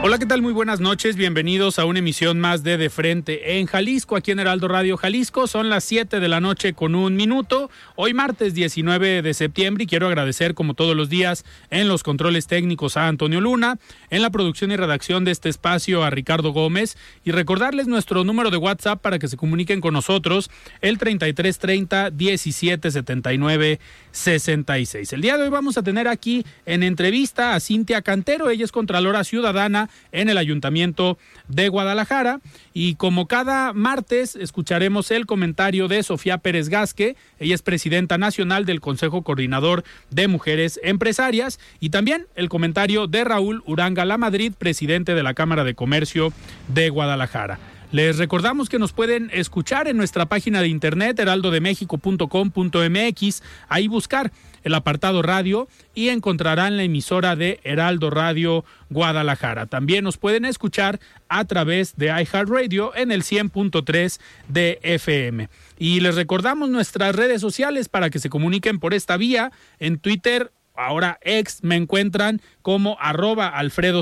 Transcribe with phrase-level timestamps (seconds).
[0.00, 0.42] Hola, ¿qué tal?
[0.42, 1.16] Muy buenas noches.
[1.16, 5.48] Bienvenidos a una emisión más de De Frente en Jalisco, aquí en Heraldo Radio Jalisco.
[5.48, 7.68] Son las 7 de la noche con un minuto.
[7.96, 12.46] Hoy martes 19 de septiembre y quiero agradecer como todos los días en los controles
[12.46, 16.96] técnicos a Antonio Luna, en la producción y redacción de este espacio a Ricardo Gómez
[17.24, 20.48] y recordarles nuestro número de WhatsApp para que se comuniquen con nosotros,
[20.80, 23.80] el 3330 1779
[24.12, 25.12] 66.
[25.12, 28.72] El día de hoy vamos a tener aquí en entrevista a Cintia Cantero, ella es
[28.72, 31.18] Contralora Ciudadana en el Ayuntamiento
[31.48, 32.40] de Guadalajara.
[32.72, 37.16] Y como cada martes, escucharemos el comentario de Sofía Pérez Gasque.
[37.38, 41.58] Ella es presidenta nacional del Consejo Coordinador de Mujeres Empresarias.
[41.80, 46.32] Y también el comentario de Raúl Uranga La Madrid, presidente de la Cámara de Comercio
[46.68, 47.58] de Guadalajara.
[47.90, 54.30] Les recordamos que nos pueden escuchar en nuestra página de internet heraldodemexico.com.mx, ahí buscar
[54.62, 59.64] el apartado radio y encontrarán la emisora de Heraldo Radio Guadalajara.
[59.64, 61.00] También nos pueden escuchar
[61.30, 65.48] a través de iHeartRadio en el 100.3 de FM.
[65.78, 69.50] Y les recordamos nuestras redes sociales para que se comuniquen por esta vía.
[69.78, 74.00] En Twitter ahora ex, me encuentran como arroba Alfredo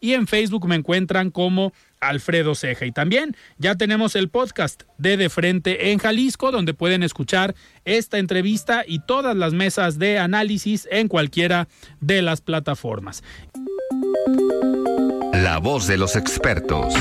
[0.00, 2.86] y en Facebook me encuentran como Alfredo Ceja.
[2.86, 8.18] Y también ya tenemos el podcast de De Frente en Jalisco, donde pueden escuchar esta
[8.18, 11.68] entrevista y todas las mesas de análisis en cualquiera
[12.00, 13.22] de las plataformas.
[15.32, 16.94] La voz de los expertos.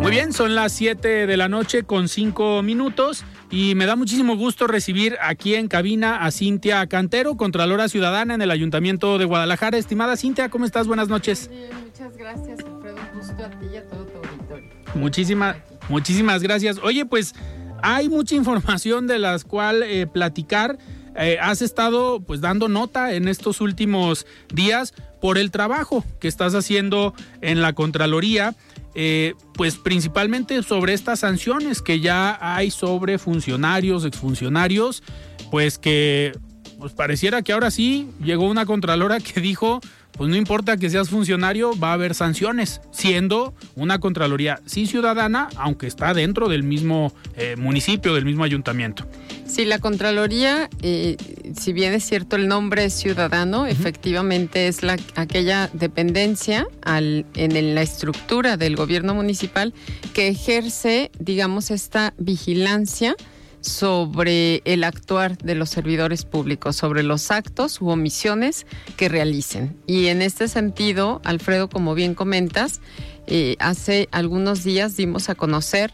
[0.00, 4.34] Muy bien, son las 7 de la noche con 5 minutos y me da muchísimo
[4.34, 9.76] gusto recibir aquí en cabina a Cintia Cantero, Contralora Ciudadana en el Ayuntamiento de Guadalajara.
[9.76, 10.86] Estimada Cintia, ¿cómo estás?
[10.86, 11.50] Buenas noches.
[11.50, 12.96] Bien, muchas gracias, Alfredo.
[13.12, 14.70] Un gusto a ti y a todo tu auditorio.
[14.94, 15.56] Muchísimas,
[15.90, 16.78] muchísimas gracias.
[16.82, 17.34] Oye, pues
[17.82, 20.78] hay mucha información de las cual eh, platicar.
[21.14, 26.54] Eh, has estado pues dando nota en estos últimos días por el trabajo que estás
[26.54, 27.12] haciendo
[27.42, 28.54] en la Contraloría.
[28.94, 35.02] Eh, pues principalmente sobre estas sanciones que ya hay sobre funcionarios, exfuncionarios,
[35.50, 36.32] pues que
[36.78, 39.80] pues pareciera que ahora sí llegó una contralora que dijo,
[40.16, 45.48] pues no importa que seas funcionario, va a haber sanciones, siendo una contraloría sí ciudadana,
[45.56, 49.06] aunque está dentro del mismo eh, municipio, del mismo ayuntamiento.
[49.52, 51.18] Sí, la Contraloría, eh,
[51.54, 57.74] si bien es cierto el nombre es ciudadano, efectivamente es la, aquella dependencia al, en
[57.74, 59.74] la estructura del gobierno municipal
[60.14, 63.14] que ejerce, digamos, esta vigilancia
[63.60, 68.64] sobre el actuar de los servidores públicos, sobre los actos u omisiones
[68.96, 69.76] que realicen.
[69.86, 72.80] Y en este sentido, Alfredo, como bien comentas,
[73.26, 75.92] eh, hace algunos días dimos a conocer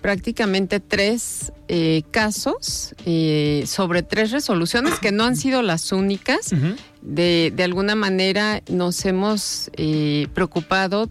[0.00, 6.54] prácticamente tres eh, casos eh, sobre tres resoluciones que no han sido las únicas.
[7.02, 11.08] de, de, alguna manera nos hemos eh, preocupado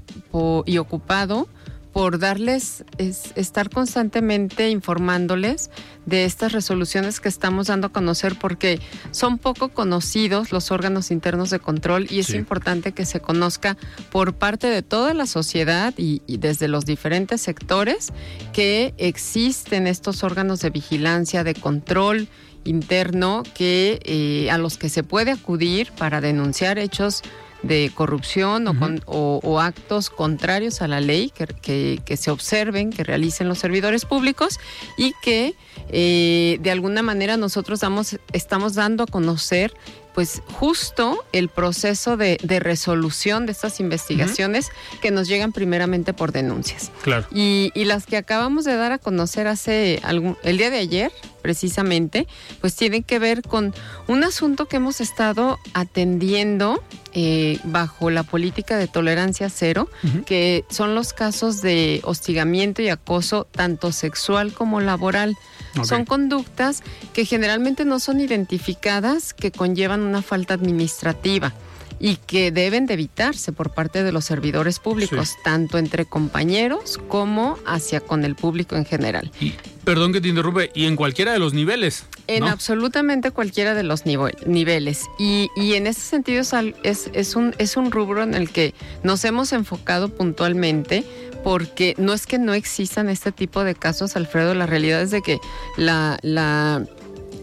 [0.65, 1.47] y ocupado
[1.93, 5.69] por darles, es, estar constantemente informándoles
[6.05, 8.79] de estas resoluciones que estamos dando a conocer porque
[9.11, 12.37] son poco conocidos los órganos internos de control y es sí.
[12.37, 13.77] importante que se conozca
[14.11, 18.13] por parte de toda la sociedad y, y, desde los diferentes sectores
[18.53, 22.27] que existen estos órganos de vigilancia, de control
[22.63, 27.21] interno que eh, a los que se puede acudir para denunciar hechos
[27.61, 32.31] de corrupción o, con, o, o, actos contrarios a la ley que, que, que, se
[32.31, 34.59] observen, que realicen los servidores públicos
[34.97, 35.55] y que
[35.89, 39.73] eh, de alguna manera nosotros damos, estamos dando a conocer
[40.13, 44.69] pues justo el proceso de, resolución de estas investigaciones
[45.01, 46.91] que nos llegan primeramente por denuncias.
[47.03, 47.25] Claro.
[47.31, 51.11] Y, y, las que acabamos de dar a conocer hace algún, el día de ayer,
[51.41, 52.27] precisamente,
[52.59, 53.73] pues tienen que ver con
[54.07, 56.83] un asunto que hemos estado atendiendo
[57.13, 59.89] eh, bajo la política de tolerancia cero,
[60.25, 65.35] que son los casos de hostigamiento y acoso tanto sexual como laboral.
[65.83, 66.83] Son conductas
[67.13, 71.53] que generalmente no son identificadas, que conllevan una falta administrativa
[71.99, 77.57] y que deben de evitarse por parte de los servidores públicos, tanto entre compañeros como
[77.65, 79.31] hacia con el público en general.
[79.39, 79.53] Y,
[79.83, 82.05] perdón que te interrumpe, y en cualquiera de los niveles.
[82.27, 85.05] En absolutamente cualquiera de los niveles.
[85.17, 86.41] Y, y, en ese sentido
[86.83, 88.73] es, es, un, es un rubro en el que
[89.03, 91.03] nos hemos enfocado puntualmente
[91.43, 95.21] porque no es que no existan este tipo de casos, Alfredo, la realidad es de
[95.21, 95.39] que
[95.77, 96.85] la, la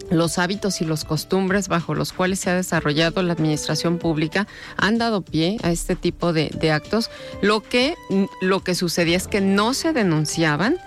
[0.09, 4.97] los hábitos y los costumbres bajo los cuales se ha desarrollado la administración pública han
[4.97, 7.09] dado pie a este tipo de, actos.
[7.41, 7.95] Lo que,
[8.41, 10.77] lo que sucedía es que no se denunciaban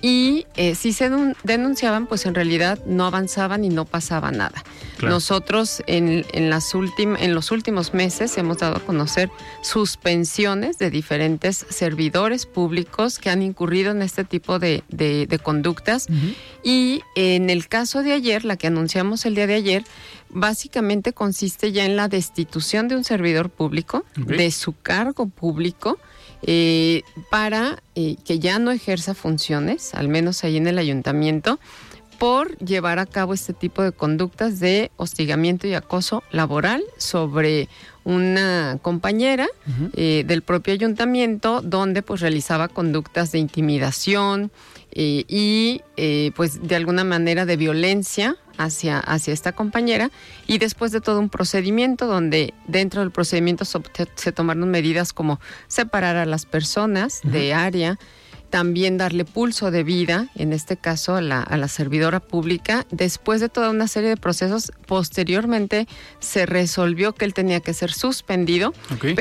[0.00, 1.10] y eh, si se
[1.44, 4.64] denunciaban, pues en realidad no avanzaban y no pasaba nada.
[5.00, 9.30] Nosotros en, en, las en los últimos meses hemos dado a conocer
[9.62, 14.82] suspensiones de diferentes servidores públicos que han incurrido en este tipo de,
[15.42, 16.06] conductas.
[16.62, 19.84] Y en el caso de ayer, la que anunciamos el día de ayer,
[20.30, 25.98] básicamente consiste ya en la destitución de un servidor público, de su cargo público,
[26.42, 31.60] eh, para eh, que ya no ejerza funciones, al menos ahí en el ayuntamiento,
[32.18, 37.68] por llevar a cabo este tipo de conductas de hostigamiento y acoso laboral sobre
[38.04, 39.48] una compañera
[39.94, 44.52] eh, del propio ayuntamiento donde pues realizaba conductas de intimidación
[44.94, 45.80] y
[46.36, 50.10] pues de alguna manera de violencia hacia, hacia esta compañera
[50.46, 56.16] y después de todo un procedimiento donde dentro del procedimiento se, tomaron medidas como separar
[56.16, 57.98] a las personas de área,
[58.52, 62.86] también darle pulso de vida, en este caso a la, servidora pública.
[62.90, 65.88] Después de toda una serie de procesos, posteriormente
[66.20, 68.74] se resolvió que él tenía que ser suspendido.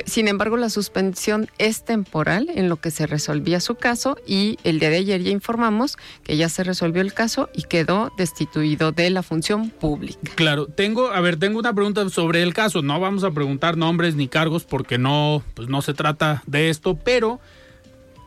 [0.05, 4.79] Sin embargo, la suspensión es temporal en lo que se resolvía su caso y el
[4.79, 9.09] día de ayer ya informamos que ya se resolvió el caso y quedó destituido de
[9.11, 10.19] la función pública.
[10.35, 12.81] Claro, tengo, a ver, tengo una pregunta sobre el caso.
[12.81, 16.95] No vamos a preguntar nombres ni cargos porque no, pues no se trata de esto,
[16.97, 17.39] pero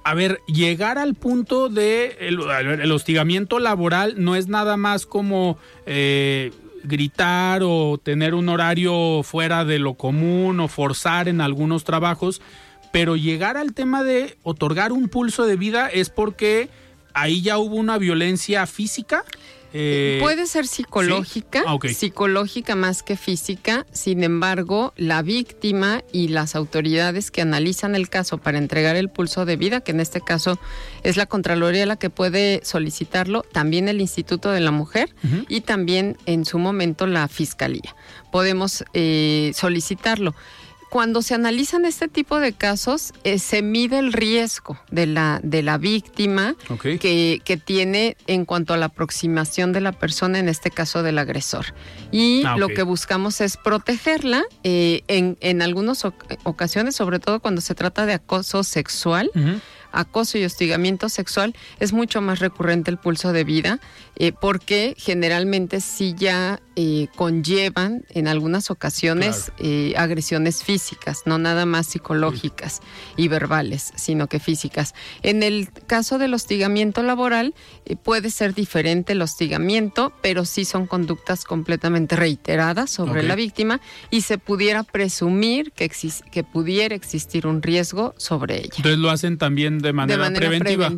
[0.04, 6.52] a ver, llegar al punto de el, hostigamiento laboral no es nada más como eh,
[6.82, 12.42] gritar o tener un horario fuera de lo común o forzar en algunos trabajos,
[12.92, 16.68] pero llegar al tema de otorgar un pulso de vida es porque
[17.14, 19.24] ahí ya hubo una violencia física.
[19.76, 23.84] Eh, Puede ser psicológica, ah, psicológica más que física.
[23.92, 29.44] Sin embargo, la víctima y las autoridades que analizan el caso para entregar el pulso
[29.44, 30.60] de vida, que en este caso
[31.02, 35.12] es la Contraloría la que puede solicitarlo, también el Instituto de la Mujer
[35.48, 37.96] y también en su momento la Fiscalía.
[38.30, 40.36] Podemos eh, solicitarlo
[40.90, 45.62] cuando se analizan este tipo de casos, eh, se mide el riesgo de la, de
[45.62, 50.70] la víctima que, que, tiene en cuanto a la aproximación de la persona, en este
[50.70, 51.66] caso del agresor.
[52.10, 56.04] Y ah, lo que buscamos es protegerla eh, en, en algunas
[56.44, 59.30] ocasiones, sobre todo cuando se trata de acoso sexual
[59.94, 63.80] acoso y hostigamiento sexual, es mucho más recurrente el pulso de vida,
[64.16, 71.66] eh, porque generalmente sí ya eh, conllevan en algunas ocasiones eh, agresiones físicas, no nada
[71.66, 72.80] más psicológicas
[73.16, 74.94] y verbales, sino que físicas.
[75.22, 77.54] En el caso del hostigamiento laboral,
[78.02, 84.22] puede ser diferente el hostigamiento, pero sí son conductas completamente reiteradas sobre la víctima y
[84.22, 85.90] se pudiera presumir que,
[86.30, 88.74] que pudiera existir un riesgo sobre ella.
[88.76, 90.90] Entonces lo hacen también de manera, preventiva.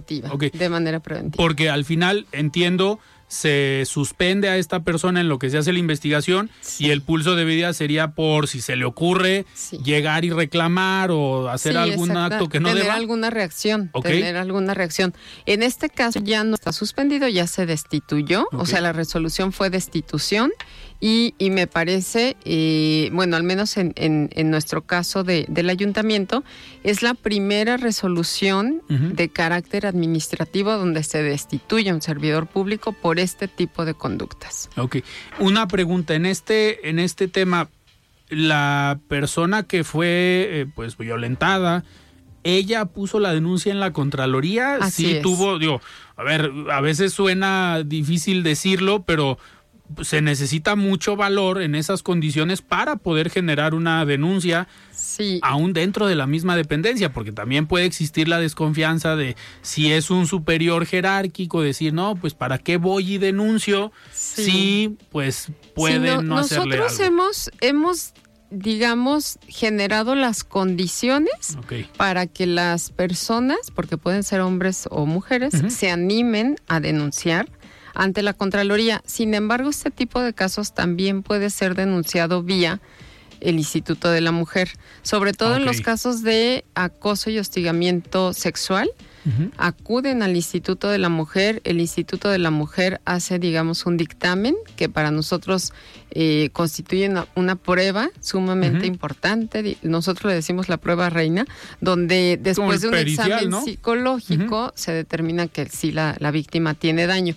[0.52, 1.36] De manera preventiva.
[1.36, 5.78] Porque al final entiendo se suspende a esta persona en lo que se hace la
[5.78, 9.46] investigación y el pulso de vida sería por si se le ocurre
[9.84, 15.14] llegar y reclamar o hacer algún acto que no tener alguna reacción, tener alguna reacción.
[15.46, 19.70] En este caso ya no está suspendido, ya se destituyó, o sea, la resolución fue
[19.70, 20.52] destitución
[21.00, 26.42] y, y me parece, eh, bueno, al menos en, en, nuestro caso de, del ayuntamiento,
[26.84, 33.18] es la primera resolución de carácter administrativo donde se destituye a un servidor público por
[33.18, 34.70] este tipo de conductas.
[34.76, 34.98] Ok.
[35.38, 37.68] Una pregunta, en este, en este tema,
[38.28, 41.84] la persona que fue eh, pues violentada,
[42.42, 45.80] ella puso la denuncia en la Contraloría, Así sí tuvo, digo,
[46.16, 49.38] a ver, a veces suena difícil decirlo, pero
[50.02, 56.06] se necesita mucho valor en esas condiciones para poder generar una denuncia Sí, aún dentro
[56.06, 60.84] de la misma dependencia, porque también puede existir la desconfianza de si es un superior
[60.86, 64.44] jerárquico, decir, no, pues para qué voy y denuncio Sí.
[64.44, 67.04] si pues pueden Sí, no- no, hacerle nosotros algo.
[67.04, 68.14] hemos, hemos,
[68.50, 71.56] digamos, generado las condiciones
[71.96, 77.48] para que las personas, porque pueden ser hombres o mujeres, se animen a denunciar
[77.96, 79.02] ante la Contraloría.
[79.06, 82.80] Sin embargo, este tipo de casos también puede ser denunciado vía
[83.40, 84.70] el Instituto de la Mujer,
[85.02, 88.90] sobre todo en los casos de acoso y hostigamiento sexual.
[89.56, 94.54] Acuden al Instituto de la Mujer, el Instituto de la Mujer hace, digamos, un dictamen
[94.76, 95.72] que para nosotros
[96.12, 99.78] eh, constituye una, una prueba sumamente importante.
[99.82, 101.44] Nosotros le decimos la prueba reina,
[101.80, 103.64] donde después de un pericial, examen ¿no?
[103.64, 107.34] psicológico se determina que sí la, la víctima tiene daño.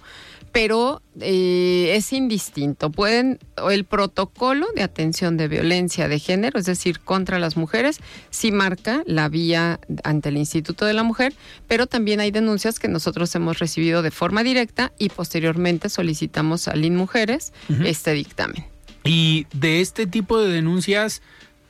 [0.51, 2.89] Pero eh, es indistinto.
[2.91, 3.39] Pueden,
[3.69, 7.99] el protocolo de atención de violencia de género, es decir, contra las mujeres,
[8.31, 11.33] sí marca la vía ante el Instituto de la Mujer,
[11.67, 16.83] pero también hay denuncias que nosotros hemos recibido de forma directa y posteriormente solicitamos al
[16.83, 17.83] INMujeres Ujú.
[17.83, 18.65] este dictamen.
[19.03, 21.21] Y de este tipo de denuncias,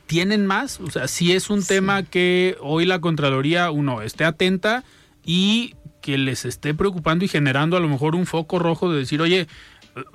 [0.06, 0.80] ¿tienen más?
[0.80, 1.68] O sea, si es un Sí.
[1.68, 4.84] tema que hoy la Contraloría, uno, esté atenta
[5.24, 9.20] y que les esté preocupando y generando a lo mejor un foco rojo de decir,
[9.20, 9.46] oye,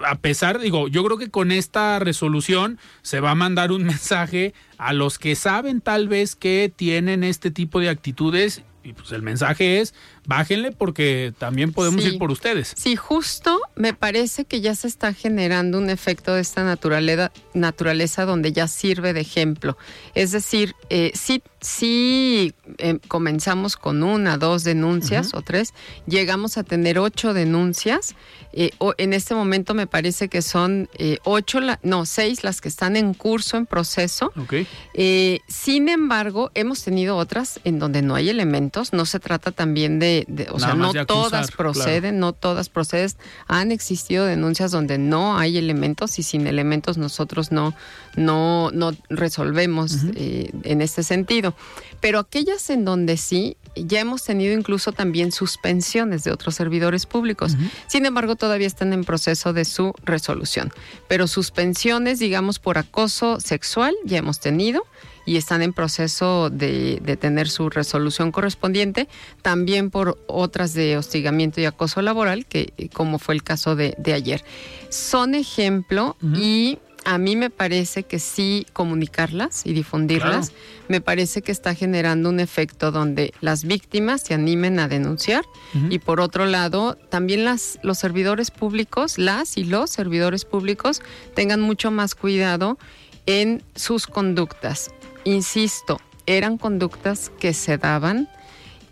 [0.06, 4.54] a pesar, digo, yo creo que con esta resolución se va a mandar un mensaje
[4.77, 9.24] a los que saben tal vez que tienen este tipo de actitudes y pues el
[9.24, 9.96] mensaje es,
[10.27, 12.12] bájenle porque también podemos Sí.
[12.13, 12.74] ir por ustedes.
[12.77, 18.25] Sí, justo me parece que ya se está generando un efecto de esta naturaleza, naturaleza
[18.25, 19.77] donde ya sirve de ejemplo.
[20.13, 25.74] Es decir, eh, sí, sí eh, comenzamos con una, dos denuncias o tres,
[26.08, 28.15] llegamos a tener ocho denuncias.
[28.58, 32.62] eh, o- en este momento me parece que son eh, ocho, la- no, seis las
[32.62, 34.32] que están en curso, en proceso.
[34.38, 34.53] ¿Ok?
[34.94, 38.94] Eh, sin embargo, hemos tenido otras en donde no hay elementos.
[38.94, 41.74] No se trata también de, de- o Nada sea, no acusar, todas claro.
[41.74, 43.12] proceden, no todas proceden.
[43.48, 47.74] Han existido denuncias donde no hay elementos y sin elementos nosotros no,
[48.15, 51.53] no, no resolvemos eh, en este sentido.
[52.00, 57.57] Pero aquellas en donde sí, ya hemos tenido incluso también suspensiones de otros servidores públicos.
[57.88, 60.72] Sin embargo, todavía están en proceso de su resolución.
[61.10, 64.84] Pero suspensiones, digamos, por acoso sexual ya hemos tenido
[65.25, 69.08] y están en proceso de, de tener su resolución correspondiente,
[69.41, 74.13] también por otras de hostigamiento y acoso laboral, que como fue el caso de, de
[74.13, 74.44] ayer.
[74.89, 80.63] Son ejemplo y a mí me parece que sí comunicarlas y difundirlas, Claro.
[80.88, 85.44] me parece que está generando un efecto donde las víctimas se animen a denunciar
[85.89, 91.01] y por otro lado, también las, los servidores públicos, las y los servidores públicos
[91.36, 92.79] tengan mucho más cuidado
[93.27, 94.89] en sus conductas.
[95.25, 98.29] Insisto, eran conductas que se daban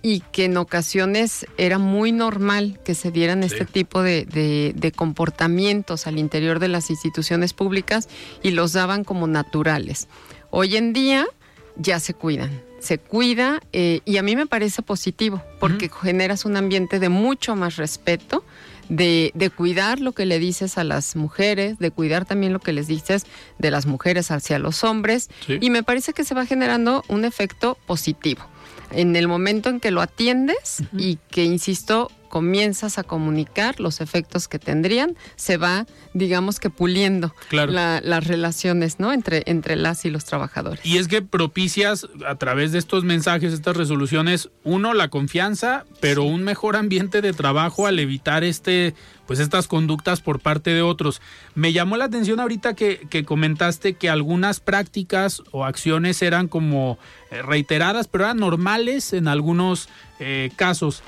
[0.02, 3.54] y que en ocasiones era muy normal que se dieran Sí.
[3.54, 8.10] este tipo de, de- de comportamientos al interior de las instituciones públicas
[8.42, 10.10] y los daban como naturales.
[10.50, 11.26] Hoy en día
[11.78, 16.58] ya se cuidan, se cuida eh, y a mí me parece positivo porque generas un
[16.58, 18.44] ambiente de mucho más respeto,
[18.90, 22.74] de, de cuidar lo que le dices a las mujeres, de cuidar también lo que
[22.74, 23.26] les dices
[23.60, 25.58] de las mujeres hacia los hombres Sí.
[25.62, 28.44] y me parece que se va generando un efecto positivo.
[28.92, 34.48] En el momento en que lo atiendes y que, insisto, comienzas a comunicar los efectos
[34.48, 35.86] que tendrían, se va,
[36.16, 37.72] digamos que puliendo Claro.
[37.72, 39.14] la- las relaciones, ¿no?
[39.14, 40.84] Entre, entre las y los trabajadores.
[40.84, 46.24] Y es que propicias a través de estos mensajes, estas resoluciones, uno, la confianza, pero
[46.24, 48.96] un mejor ambiente de trabajo al evitar este,
[49.28, 51.22] pues estas conductas por parte de otros.
[51.54, 56.98] Me llamó la atención ahorita que, que comentaste que algunas prácticas o acciones eran como
[57.30, 59.88] eh, reiteradas, pero eran normales en algunos
[60.20, 61.04] eh, casos.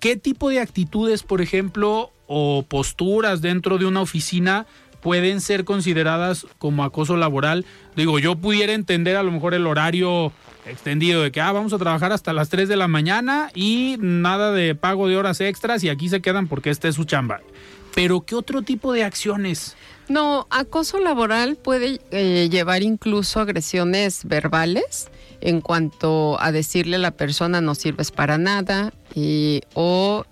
[0.00, 4.66] ¿Qué tipo de actitudes, por ejemplo, o posturas dentro de una oficina
[5.02, 7.66] pueden ser consideradas como acoso laboral?
[7.96, 10.32] Digo, yo pudiera entender a lo mejor el horario
[10.64, 14.52] extendido de que ah, vamos a trabajar hasta las 3 de la mañana y nada
[14.52, 17.42] de pago de horas extras y aquí se quedan porque esta es su chamba.
[17.94, 19.76] Pero ¿qué otro tipo de acciones?
[20.08, 27.10] No, acoso laboral puede eh, llevar incluso agresiones verbales en cuanto a decirle a la
[27.12, 30.24] persona no sirves para nada eh, o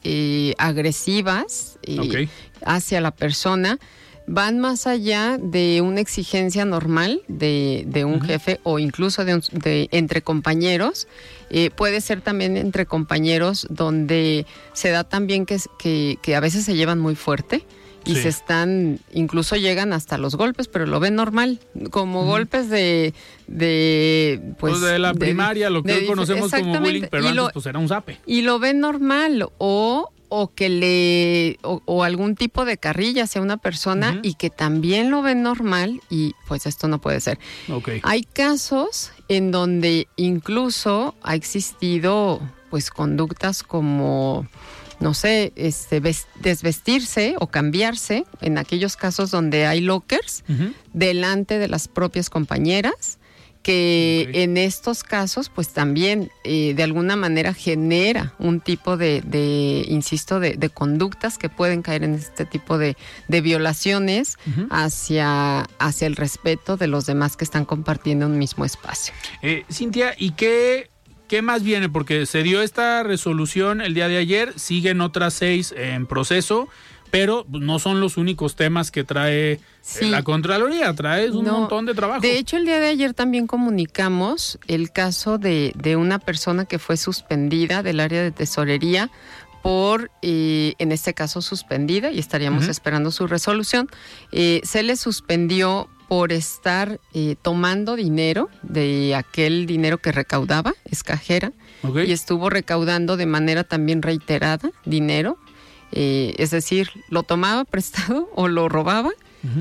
[0.58, 2.28] agresivas Ok.
[2.64, 3.78] hacia la persona.
[4.30, 9.42] Van más allá de una exigencia normal de, de un jefe o incluso de, un-
[9.52, 11.08] de- entre compañeros.
[11.48, 16.40] Eh, puede ser también entre compañeros donde se da también que, es- que, que a
[16.40, 17.64] veces se llevan muy fuerte
[18.08, 18.22] y Sí.
[18.22, 21.60] se están, incluso llegan hasta los golpes, pero lo ven normal,
[21.90, 23.14] como golpes de,
[23.46, 27.26] de pues, Pues de la primaria, lo que de hoy conocemos como bullying, pero y
[27.28, 28.18] antes lo- pues era un zape.
[28.26, 33.40] y lo ven normal o o que le o, o algún tipo de carrilla hacia
[33.40, 37.38] una persona y que también lo ven normal y pues esto no puede ser.
[38.02, 44.46] Hay casos en donde incluso ha existido pues conductas como
[45.00, 50.44] no sé, este ves- desvestirse o cambiarse en aquellos casos donde hay lockers
[50.92, 53.18] delante de las propias compañeras,
[53.62, 59.84] que en estos casos pues también eh, de alguna manera genera un tipo de, de,
[59.88, 64.36] insisto, de, de conductas que pueden caer en este tipo de, de violaciones
[64.70, 69.12] hacia, hacia el respeto de los demás que están compartiendo un mismo espacio.
[69.42, 70.88] Eh, Cintia, ¿y qué,
[71.28, 71.88] qué más viene?
[71.88, 76.68] Porque se dio esta resolución el día de ayer, siguen otras seis en proceso,
[77.10, 80.10] pero no son los únicos temas que trae eh, Sí.
[80.10, 81.60] la Contraloría, trae un No.
[81.60, 82.20] montón de trabajo.
[82.20, 86.78] De hecho, el día de ayer también comunicamos el caso de, de una persona que
[86.78, 89.10] fue suspendida del área de tesorería
[89.62, 93.88] por, eh, en este caso, suspendida y estaríamos esperando su resolución.
[94.30, 101.02] Eh, se le suspendió por estar eh, tomando dinero de aquel dinero que recaudaba, es
[101.02, 101.52] cajera,
[102.08, 105.36] y estuvo recaudando de manera también reiterada dinero,
[105.92, 109.10] eh, es decir, lo tomaba prestado o lo robaba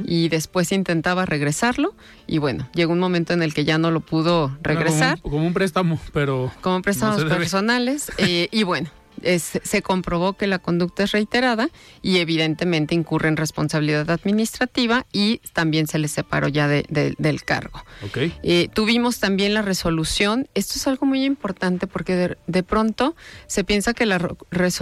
[0.06, 1.94] y después intentaba regresarlo
[2.26, 5.32] y bueno, llegó un momento en el que ya no lo pudo regresar Como, un-
[5.38, 8.90] como un préstamo, pero como préstamos no personales eh, y bueno,
[9.22, 11.70] es- se comprobó que la conducta es reiterada
[12.02, 17.44] y evidentemente incurre en responsabilidad administrativa y también se le separó ya de- de- del
[17.44, 17.84] cargo.
[18.06, 18.18] Ok.
[18.44, 20.48] Eh, tuvimos también la resolución.
[20.54, 23.16] Esto es algo muy importante porque de, de pronto
[23.48, 24.36] se piensa que la,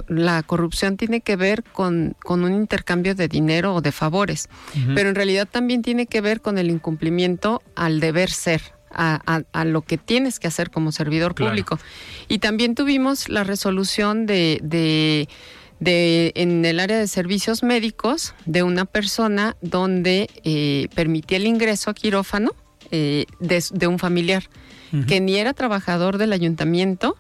[0.08, 4.50] la corrupción tiene que ver con, con un intercambio de dinero o de favores,
[4.94, 8.75] pero en realidad también tiene que ver con el incumplimiento al deber ser.
[8.96, 11.52] A, a- a lo que tienes que hacer como servidor Claro.
[11.52, 11.80] público.
[12.30, 15.28] Y también tuvimos la resolución de, de,
[15.80, 21.90] de- en el área de servicios médicos de una persona donde eh, permitía el ingreso
[21.90, 22.52] a quirófano
[22.92, 24.44] eh, de, de un familiar
[25.08, 27.18] que ni era trabajador del ayuntamiento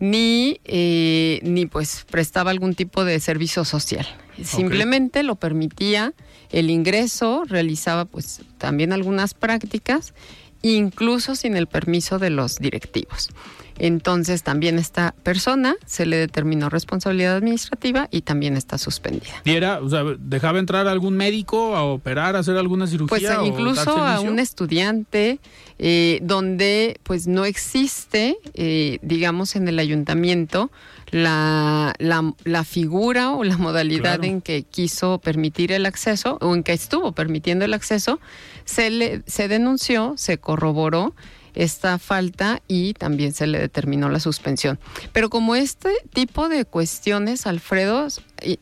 [0.00, 4.06] ni, eh, ni pues prestaba algún tipo de servicio social.
[4.42, 6.14] Simplemente lo permitía
[6.52, 10.14] el ingreso, realizaba pues también algunas prácticas,
[10.62, 13.30] incluso sin el permiso de los directivos.
[13.78, 19.40] Entonces también esta persona se le determinó responsabilidad administrativa y también está suspendida.
[19.44, 23.36] ¿Y era, o sea, dejaba entrar a algún médico a operar, a hacer alguna cirugía?
[23.36, 25.38] Pues incluso a un estudiante
[25.78, 30.70] eh, donde pues no existe, eh, digamos, en el ayuntamiento
[31.10, 34.24] la, la, la figura o la modalidad Claro.
[34.24, 38.20] en que quiso permitir el acceso o en que estuvo permitiendo el acceso,
[38.64, 41.14] se, le, se denunció, se corroboró
[41.54, 44.78] esta falta y también se le determinó la suspensión.
[45.12, 48.06] Pero como este tipo de cuestiones, Alfredo,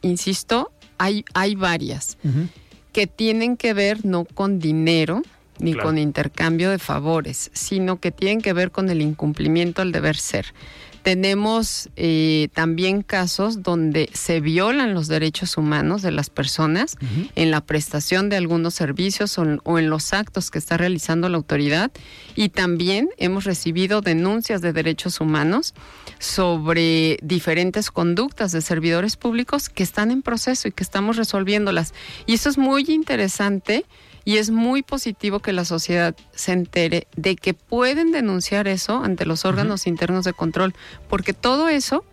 [0.03, 2.17] insisto, hay, hay varias
[2.93, 5.23] que tienen que ver no con dinero
[5.59, 5.89] ni Claro.
[5.89, 10.53] con intercambio de favores, sino que tienen que ver con el incumplimiento al deber ser.
[11.07, 16.97] Tenemos eh, también casos donde se violan los derechos humanos de las personas
[17.37, 21.37] en la prestación de algunos servicios o o en los actos que está realizando la
[21.37, 21.93] autoridad.
[22.35, 25.75] Y también hemos recibido denuncias de derechos humanos
[26.19, 31.95] sobre diferentes conductas de servidores públicos que están en proceso y que estamos resolviéndolas.
[32.27, 33.85] Y eso es muy interesante
[34.27, 39.25] y es muy positivo que la sociedad se entere de que pueden denunciar eso ante
[39.25, 40.75] los órganos internos de control,
[41.09, 42.05] porque todo eso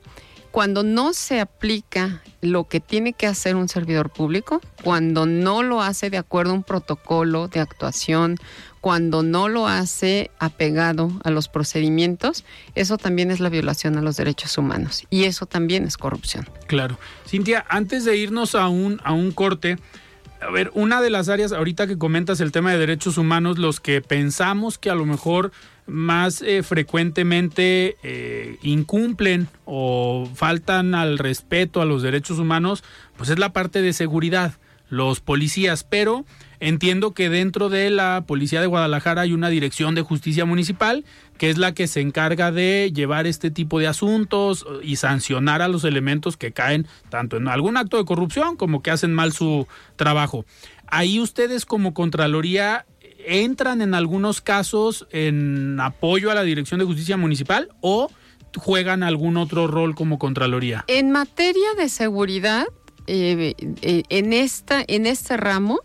[0.52, 5.82] cuando no se aplica lo que tiene que hacer un servidor público, cuando no lo
[5.82, 8.38] hace de acuerdo a un protocolo de actuación,
[8.80, 12.45] cuando no lo hace apegado a los procedimientos,
[12.76, 16.47] eso también es la violación a los derechos humanos y eso también es corrupción.
[16.67, 16.99] Claro.
[17.28, 19.78] Cintia, antes de irnos a un, a un corte,
[20.45, 23.79] a ver, una de las áreas, ahorita que comentas el tema de derechos humanos, los
[23.79, 25.51] que pensamos que a lo mejor
[25.86, 32.84] más eh, frecuentemente eh, incumplen o faltan al respeto a los derechos humanos,
[33.17, 34.53] pues es la parte de seguridad,
[34.93, 36.23] los policías, pero
[36.60, 41.03] entiendo que dentro de la Policía de Guadalajara hay una dirección de justicia municipal
[41.38, 45.67] que es la que se encarga de llevar este tipo de asuntos y sancionar a
[45.67, 49.67] los elementos que caen tanto en algún acto de corrupción como que hacen mal su
[49.95, 50.45] trabajo.
[50.88, 52.86] Ahí ustedes como Contraloría
[53.25, 58.12] entran en algunos casos en apoyo a la Dirección de Justicia Municipal o
[58.56, 60.86] juegan algún otro rol como Contraloría.
[60.88, 62.67] En materia de seguridad,
[63.07, 65.79] eh, eh, en, esta, en este ramo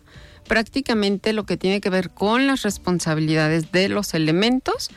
[0.47, 4.89] prácticamente lo que tiene que ver con las responsabilidades de los elementos,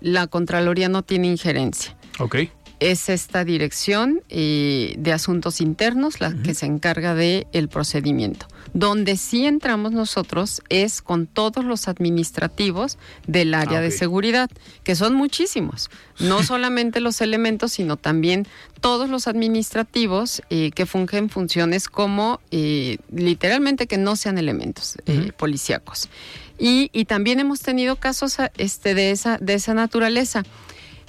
[0.00, 1.96] la Contraloría no tiene injerencia.
[2.20, 2.36] Ok
[2.80, 8.46] es esta dirección eh, de asuntos internos la que se encarga del el procedimiento.
[8.72, 14.50] Donde sí entramos nosotros es con todos los administrativos del área Ah, de seguridad,
[14.82, 15.90] que son muchísimos.
[16.18, 18.46] No solamente los elementos, sino también
[18.80, 24.96] todos los administrativos eh, que fungen funciones como eh, literalmente que no sean elementos
[25.36, 26.08] policíacos.
[26.58, 30.42] Y, y también hemos tenido casos este, de, esa, de esa naturaleza.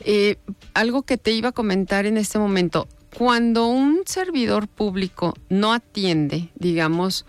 [0.05, 0.37] Eh,
[0.73, 2.87] algo que te iba a comentar en este momento,
[3.17, 7.25] cuando un servidor público no atiende, digamos,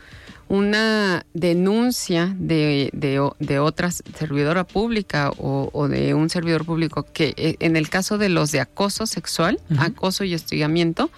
[0.49, 7.33] una denuncia de, de, de otra servidora pública o, o de un servidor público que
[7.39, 11.11] eh, en el caso de los de acoso sexual, acoso y hostigamiento,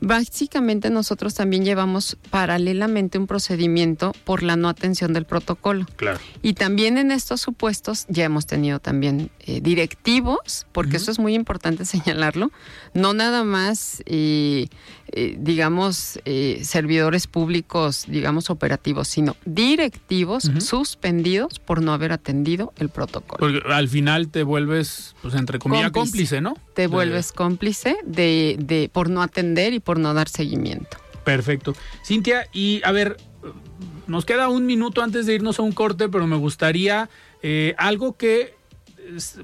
[0.00, 5.86] Básicamente nosotros también llevamos paralelamente un procedimiento por la no atención del protocolo.
[5.96, 6.18] Claro.
[6.42, 11.34] Y también en estos supuestos ya hemos tenido también eh, directivos, porque eso es muy
[11.34, 12.50] importante señalarlo,
[12.94, 14.68] no nada más, eh,
[15.12, 22.88] eh, digamos, eh, servidores públicos, digamos, operativos, sino directivos suspendidos por no haber atendido el
[22.88, 23.38] protocolo.
[23.38, 26.36] Porque al final te vuelves, pues entre comillas, Cómplice.
[26.36, 26.54] cómplice, ¿no?
[26.74, 30.96] Te De- vuelves cómplice de, de por no atender y por no dar seguimiento.
[31.24, 31.74] Perfecto.
[32.04, 33.16] Cintia, y a ver,
[34.06, 37.08] nos queda un minuto antes de irnos a un corte, pero me gustaría
[37.42, 38.54] eh, algo que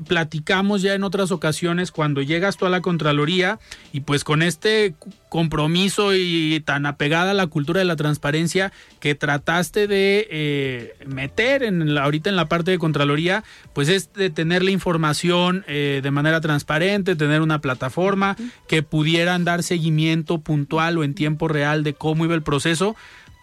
[0.07, 3.59] platicamos ya en otras ocasiones cuando llegas tú a la Contraloría
[3.92, 4.94] y pues con este
[5.29, 11.62] compromiso y tan apegada a la cultura de la transparencia que trataste de eh, meter
[11.62, 16.00] en la- ahorita en la parte de Contraloría, pues es de tener la información eh,
[16.02, 18.37] de manera transparente, tener una plataforma
[18.68, 22.96] que pudieran dar seguimiento puntual o en tiempo real de cómo iba el proceso.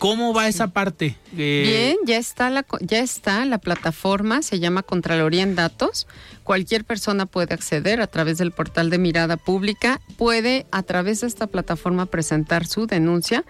[0.04, 1.16] ¿Cómo va esa parte?
[1.38, 6.08] Eh, Bien, ya está la ya está la plataforma, se llama Contraloría en Datos.
[6.44, 11.28] Cualquier persona puede acceder a través del portal de mirada pública, puede a través de
[11.28, 13.46] esta plataforma presentar su denuncia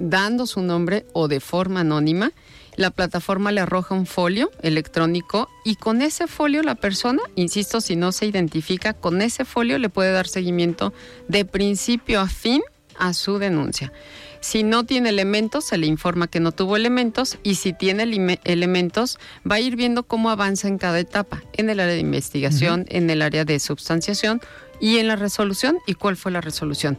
[0.00, 2.32] dando su nombre o de forma anónima.
[2.74, 7.94] La plataforma le arroja un folio electrónico y con ese folio la persona, insisto, si
[7.94, 10.92] no se identifica, con ese folio le puede dar seguimiento
[11.28, 12.62] de principio a fin
[12.98, 13.92] a su denuncia.
[14.40, 18.04] Si no tiene elementos, se le informa que no tuvo elementos y si tiene
[18.44, 19.18] elementos,
[19.50, 23.10] va a ir viendo cómo avanza en cada etapa, en el área de investigación, en
[23.10, 24.40] el área de substanciación
[24.80, 26.98] y en la resolución y cuál fue la resolución.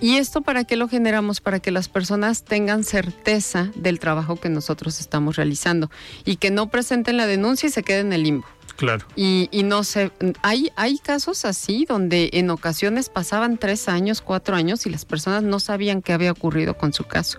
[0.00, 1.40] ¿Y esto para qué lo generamos?
[1.40, 5.90] Para que las personas tengan certeza del trabajo que nosotros estamos realizando
[6.24, 8.46] y que no presenten la denuncia y se queden en el limbo.
[8.80, 9.04] Claro.
[9.14, 14.56] Y, y no sé, hay, hay casos así donde en ocasiones pasaban tres años, cuatro
[14.56, 17.38] años y las personas no sabían qué había ocurrido con su caso.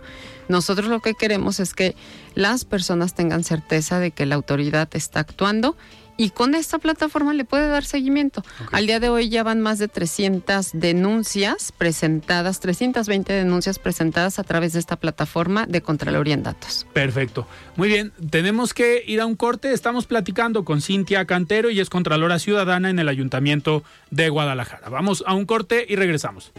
[0.50, 1.96] Nosotros lo que queremos es que
[2.36, 5.76] las personas tengan certeza de que la autoridad está actuando
[6.22, 8.44] y con esta plataforma le puede dar seguimiento.
[8.72, 14.44] Al día de hoy ya van más de 300 denuncias presentadas, 320 denuncias presentadas a
[14.44, 16.86] través de esta plataforma de Contraloría en Datos.
[16.94, 17.48] Perfecto.
[17.76, 19.74] Muy bien, tenemos que ir a un corte.
[19.74, 24.90] Estamos platicando con Cintia Cantero y es Contralora Ciudadana en el Ayuntamiento de Guadalajara.
[24.90, 26.52] Vamos a un corte y regresamos.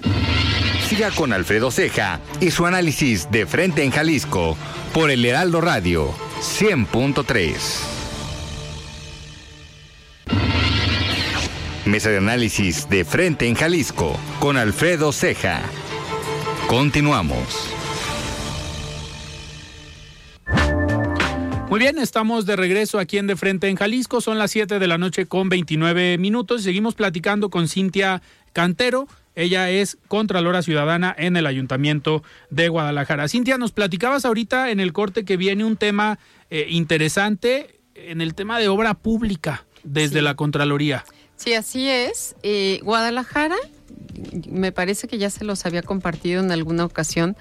[0.89, 4.57] Siga con Alfredo Ceja y su análisis de frente en Jalisco
[4.93, 8.02] por el Heraldo Radio 100.3.
[11.85, 15.63] Mesa de análisis de frente en Jalisco con Alfredo Ceja.
[16.69, 17.69] Continuamos.
[21.69, 24.21] Muy bien, estamos de regreso aquí en De Frente en Jalisco.
[24.21, 26.63] Son las 7 de la noche con 29 minutos.
[26.63, 29.09] Seguimos platicando con Cintia Cantero.
[29.35, 33.27] Ella es Contralora Ciudadana en el Ayuntamiento de Guadalajara.
[33.27, 36.19] Cintia, nos platicabas ahorita en el corte que viene un tema
[36.51, 40.25] eh, interesante en el tema de obra pública desde Sí.
[40.25, 41.05] la Contraloría.
[41.43, 42.37] Sí, así es.
[42.45, 43.57] Eh, Guadalajara,
[44.49, 47.37] me parece que ya se los había compartido en alguna ocasión,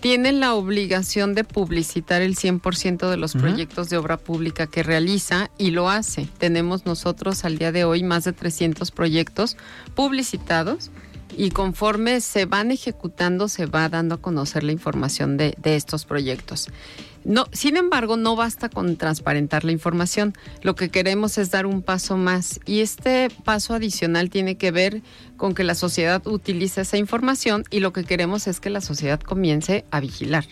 [0.00, 5.52] tiene la obligación de publicitar el 100% de los proyectos de obra pública que realiza
[5.58, 6.26] y lo hace.
[6.38, 9.56] Tenemos nosotros al día de hoy más de 300 proyectos
[9.94, 10.90] publicitados
[11.36, 16.04] y conforme se van ejecutando se va dando a conocer la información de, de estos
[16.04, 16.68] proyectos.
[17.24, 20.34] No, sin embargo, no basta con transparentar la información.
[20.62, 25.02] Lo que queremos es dar un paso más y este paso adicional tiene que ver
[25.36, 29.20] con que la sociedad utilice esa información y lo que queremos es que la sociedad
[29.20, 30.46] comience a vigilar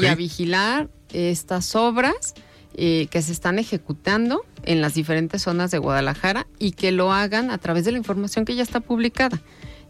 [0.00, 2.34] y a vigilar estas obras
[2.74, 7.50] eh, que se están ejecutando en las diferentes zonas de Guadalajara y que lo hagan
[7.50, 9.40] a través de la información que ya está publicada.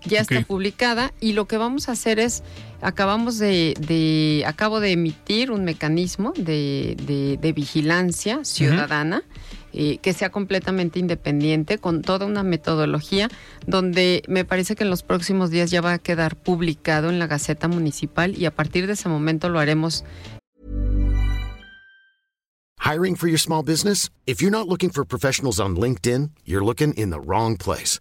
[0.04, 2.42] Ya está publicada y lo que vamos a hacer es,
[2.80, 9.22] acabamos de, de- acabo de emitir un mecanismo de, de- de vigilancia ciudadana.
[9.78, 13.28] eh, que sea completamente independiente, con toda una metodología,
[13.66, 17.26] donde me parece que en los próximos días ya va a quedar publicado en la
[17.26, 20.02] Gaceta Municipal y a partir de ese momento lo haremos
[22.78, 24.08] Hiring for your small business?
[24.26, 28.00] If you're not looking for professionals on LinkedIn, you're looking in the wrong place.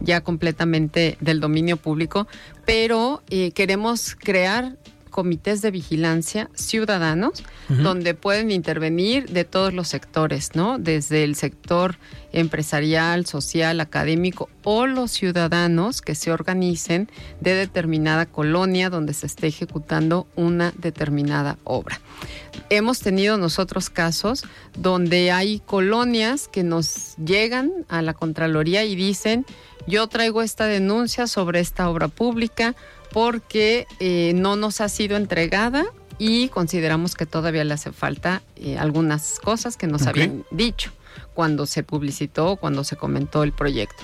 [0.00, 2.26] ya completamente del dominio público,
[2.64, 4.76] pero eh, queremos crear
[5.18, 10.78] comités de vigilancia ciudadanos donde pueden intervenir de todos los sectores, ¿no?
[10.78, 11.96] Desde el sector
[12.32, 19.48] empresarial, social, académico o los ciudadanos que se organicen de determinada colonia donde se esté
[19.48, 22.00] ejecutando una determinada obra.
[22.70, 24.44] Hemos tenido nosotros casos
[24.76, 29.44] donde hay colonias que nos llegan a la Contraloría y dicen,
[29.88, 32.76] yo traigo esta denuncia sobre esta obra pública
[33.12, 35.84] porque eh, no nos ha sido entregada
[36.18, 40.90] y consideramos que todavía le hace falta eh, algunas cosas que nos habían dicho
[41.34, 44.02] cuando se publicitó, cuando se comentó el proyecto.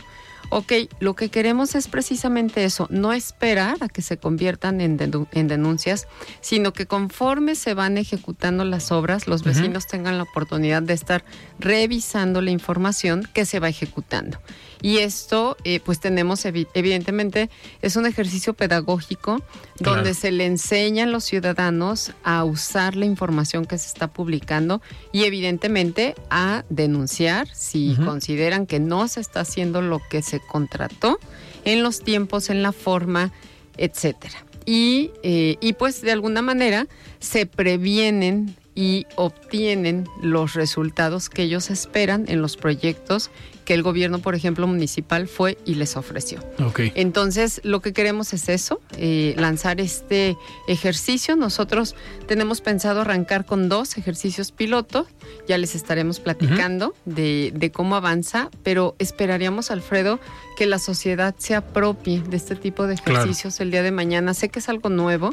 [0.50, 4.98] Ok, lo que queremos es precisamente eso, no esperar a que se conviertan en,
[5.32, 6.06] en denuncias,
[6.40, 11.24] sino que conforme se van ejecutando las obras, los vecinos tengan la oportunidad de estar
[11.58, 14.38] revisando la información que se va ejecutando.
[14.85, 17.49] Y esto, eh, pues tenemos, evi- evidentemente,
[17.81, 19.40] es un ejercicio pedagógico
[19.79, 19.94] Claro.
[19.97, 24.83] donde se le enseña a los ciudadanos a usar la información que se está publicando
[25.11, 31.18] y evidentemente a denunciar si consideran que no se está haciendo lo que se contrató
[31.64, 33.33] en los tiempos, en la forma,
[33.79, 34.44] etcétera.
[34.66, 36.87] Y, eh, y pues de alguna manera
[37.20, 43.30] se previenen y obtienen los resultados que ellos esperan en los proyectos
[43.64, 46.40] que el gobierno, por ejemplo, municipal fue y les ofreció.
[46.62, 46.80] Ok.
[46.96, 50.37] Entonces, lo que queremos es eso, eh, lanzar este
[50.68, 51.34] ejercicio.
[51.34, 51.94] Nosotros
[52.26, 55.06] tenemos pensado arrancar con dos ejercicios pilotos.
[55.48, 60.20] Ya les estaremos platicando de, de cómo avanza, pero esperaríamos, Alfredo,
[60.58, 63.20] que la sociedad se apropie de este tipo de Claro.
[63.22, 64.34] ejercicios el día de mañana.
[64.34, 65.30] Sé que es algo nuevo,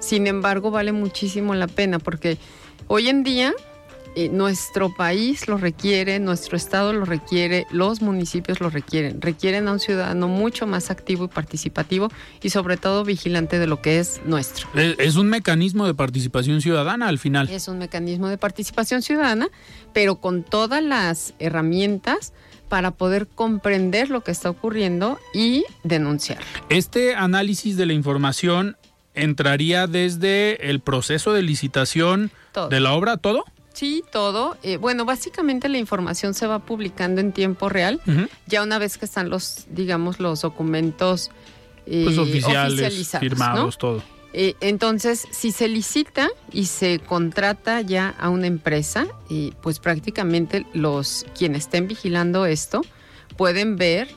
[0.00, 2.36] sin embargo, vale muchísimo la pena porque
[2.90, 3.54] hoy en día
[4.16, 9.22] eh, nuestro país lo requiere, nuestro estado lo requiere, los municipios lo requieren.
[9.22, 12.08] Requieren a un ciudadano mucho más activo y participativo
[12.42, 14.66] y sobre todo vigilante de lo que es nuestro.
[14.74, 17.48] Es es un mecanismo de participación ciudadana al final.
[17.48, 19.48] Es un mecanismo de participación ciudadana,
[19.92, 22.32] pero con todas las herramientas
[22.68, 26.38] para poder comprender lo que está ocurriendo y denunciar.
[26.68, 28.76] Este análisis de la información
[29.22, 32.68] entraría desde el proceso de licitación Todo.
[32.68, 33.44] de la obra, todo.
[33.72, 34.56] Sí, todo.
[34.62, 38.00] Eh, bueno, básicamente la información se va publicando en tiempo real.
[38.46, 41.30] Ya una vez que están los, digamos, los documentos
[41.86, 43.78] eh, Pues oficiales, oficializados, firmados, ¿no?
[43.78, 44.02] todo.
[44.32, 50.66] Eh, entonces, si se licita y se contrata ya a una empresa, y pues prácticamente
[50.72, 52.82] los quienes estén vigilando esto
[53.36, 54.08] pueden ver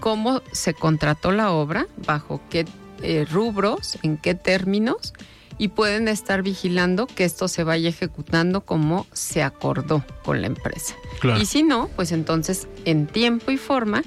[0.00, 2.66] cómo se contrató la obra, bajo qué
[3.02, 5.12] eh, rubros, en qué términos,
[5.58, 10.94] y pueden estar vigilando que esto se vaya ejecutando como se acordó con la empresa.
[11.20, 11.40] Claro.
[11.40, 14.02] Y si no, pues entonces en tiempo y forma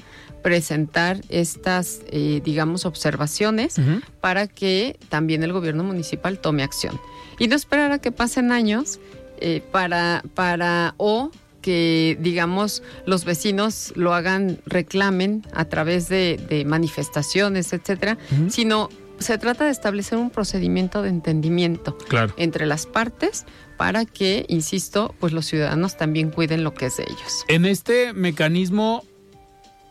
[0.46, 3.78] presentar estas, eh, digamos, observaciones
[4.22, 7.02] para que también el gobierno municipal tome acción.
[7.40, 9.00] Y no esperar a que pasen años
[9.40, 11.32] eh, para, para o
[11.66, 19.40] que, digamos, los vecinos lo hagan, reclamen a través de, de manifestaciones, etcétera, sino se
[19.40, 22.36] trata de establecer un procedimiento de entendimiento Claro.
[22.38, 23.46] entre las partes
[23.78, 27.46] para que, insisto, pues los ciudadanos también cuiden lo que es de ellos.
[27.48, 29.04] En este mecanismo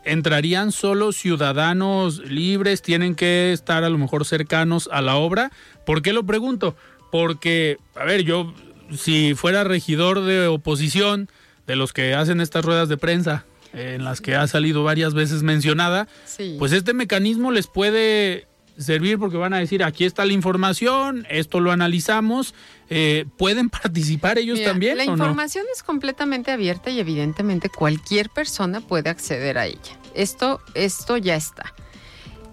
[0.05, 2.83] ¿entrarían solo ciudadanos libres?
[2.83, 5.51] ¿Tienen que estar a lo mejor cercanos a la obra?
[5.85, 6.77] ¿Por qué lo pregunto?
[7.11, 8.55] Porque, a ver, yo,
[8.97, 11.29] si fuera regidor de oposición,
[11.67, 15.43] de los que hacen estas ruedas de prensa, en las que ha salido varias veces
[15.43, 16.57] mencionada, Sí.
[16.59, 18.47] pues este mecanismo les puede
[18.79, 22.55] servir porque van a decir, aquí está la información, esto lo analizamos,
[22.91, 25.13] eh, ¿pueden participar ellos Mira, también La no?
[25.13, 29.99] información es completamente abierta y evidentemente cualquier persona puede acceder a ella.
[30.15, 31.73] Esto, esto ya está.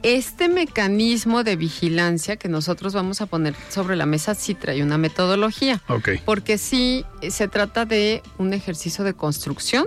[0.03, 4.97] Este mecanismo de vigilancia que nosotros vamos a poner sobre la mesa sí trae una
[4.97, 5.81] metodología,
[6.25, 9.85] porque sí se trata de un ejercicio de construcción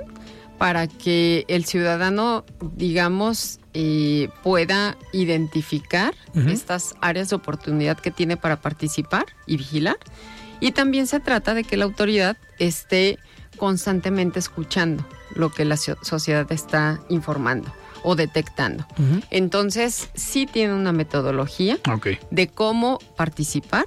[0.56, 2.44] para que el ciudadano,
[2.76, 6.14] digamos, eh, pueda identificar
[6.48, 9.96] estas áreas de oportunidad que tiene para participar y vigilar.
[10.60, 13.18] Y también se trata de que la autoridad esté
[13.56, 17.72] constantemente escuchando lo que la so- sociedad está informando
[18.04, 18.86] o detectando.
[19.30, 21.78] Entonces, sí tiene una metodología
[22.30, 23.86] de cómo participar.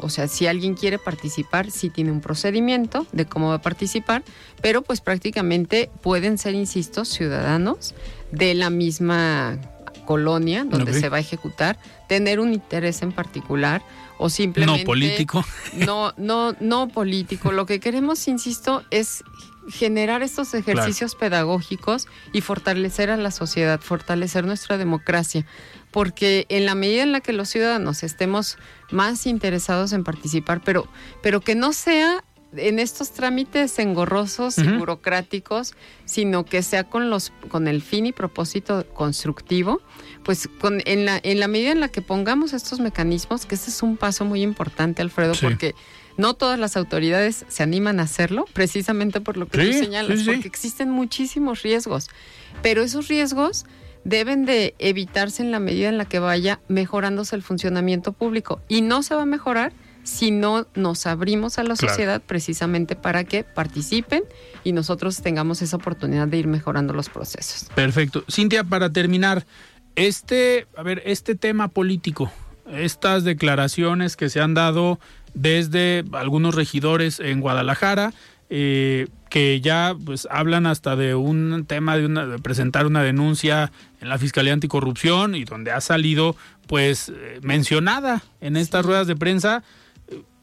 [0.00, 4.24] O sea, si alguien quiere participar, sí tiene un procedimiento de cómo va a participar,
[4.60, 7.94] pero pues prácticamente pueden ser, insisto, ciudadanos
[8.32, 9.58] de la misma
[10.04, 13.82] colonia donde se va a ejecutar, tener un interés en particular
[14.18, 15.44] o simplemente No político.
[15.86, 17.52] no, no, no político.
[17.52, 19.22] Lo que queremos, insisto, es
[19.68, 25.46] generar estos ejercicios pedagógicos y fortalecer a la sociedad, fortalecer nuestra democracia.
[25.90, 28.58] Porque en la medida en la que los ciudadanos estemos
[28.90, 30.88] más interesados en participar, pero,
[31.22, 37.32] pero que no sea en estos trámites engorrosos y burocráticos, sino que sea con los
[37.48, 39.80] con el fin y propósito constructivo,
[40.22, 43.70] pues con, en, la, en la medida en la que pongamos estos mecanismos, que ese
[43.70, 45.46] es un paso muy importante, Alfredo, Sí.
[45.46, 45.74] porque
[46.16, 50.18] no todas las autoridades se animan a hacerlo, precisamente por lo que Sí, tú señalas,
[50.18, 50.30] sí, sí.
[50.32, 52.08] porque existen muchísimos riesgos,
[52.62, 53.64] pero esos riesgos
[54.04, 58.82] deben de evitarse en la medida en la que vaya mejorándose el funcionamiento público y
[58.82, 59.72] no se va a mejorar
[60.02, 61.92] si no nos abrimos a la Claro.
[61.94, 64.24] sociedad precisamente para que participen
[64.64, 67.68] y nosotros tengamos esa oportunidad de ir mejorando los procesos.
[67.76, 68.24] Perfecto.
[68.28, 69.46] Cintia, para terminar,
[69.94, 72.32] este, a ver, este tema político,
[72.72, 74.98] estas declaraciones que se han dado
[75.34, 78.12] desde algunos regidores en Guadalajara,
[78.50, 83.72] eh, que ya pues hablan hasta de un tema de, una, de presentar una denuncia
[84.00, 89.16] en la Fiscalía Anticorrupción y donde ha salido pues eh, mencionada en estas ruedas de
[89.16, 89.62] prensa.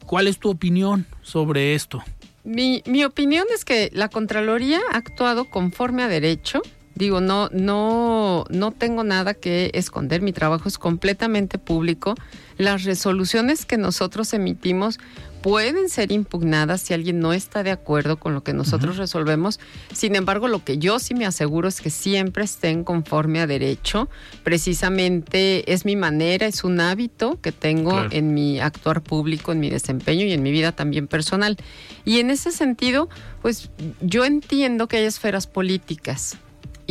[0.06, 2.02] ¿Cuál es tu opinión sobre esto?
[2.42, 6.62] Mi, mi opinión es que la Contraloría ha actuado conforme a derecho.
[7.00, 10.20] Digo, no, no, no tengo nada que esconder.
[10.20, 12.14] Mi trabajo es completamente público.
[12.58, 15.00] Las resoluciones que nosotros emitimos
[15.40, 19.60] pueden ser impugnadas si alguien no está de acuerdo con lo que nosotros resolvemos.
[19.94, 24.10] Sin embargo, lo que yo sí me aseguro es que siempre estén conforme a derecho.
[24.44, 28.08] Precisamente es mi manera, es un hábito que tengo Claro.
[28.12, 31.56] en mi actuar público, en mi desempeño y en mi vida también personal.
[32.04, 33.08] Y en ese sentido,
[33.40, 33.70] pues
[34.02, 36.36] yo entiendo que hay esferas políticas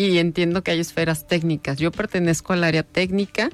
[0.07, 1.77] y entiendo que hay esferas técnicas.
[1.77, 3.49] Yo pertenezco al área técnica,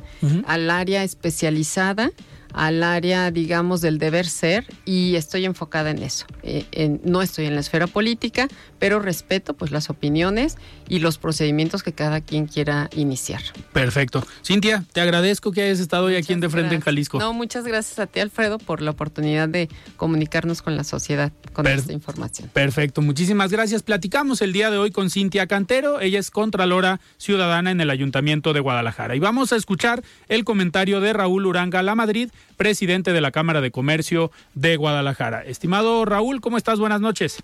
[0.45, 2.11] al área especializada,
[2.57, 6.25] al área, digamos, del deber ser y estoy enfocada en eso.
[6.41, 8.47] Eh, en- no estoy en la esfera política,
[8.79, 10.55] pero respeto pues las opiniones
[10.87, 13.41] y los procedimientos que cada quien quiera iniciar.
[13.73, 14.25] Perfecto.
[14.45, 16.81] Cintia, te agradezco que hayas estado hoy aquí en De Frente en.
[16.81, 17.19] Jalisco.
[17.19, 21.63] No, muchas gracias a ti, Alfredo, por la oportunidad de comunicarnos con la sociedad con
[21.65, 22.49] Per- esta información.
[22.53, 23.83] Perfecto, muchísimas gracias.
[23.83, 28.53] Platicamos el día de hoy con Cintia Cantero, ella es Contralora Ciudadana en el Ayuntamiento
[28.53, 29.15] de Guadalajara.
[29.15, 33.61] Y vamos a escuchar el comentario de Raúl Uranga La Madrid, presidente de la Cámara
[33.61, 35.43] de Comercio de Guadalajara.
[35.43, 36.79] Estimado Raúl, ¿cómo estás?
[36.79, 37.43] Buenas noches.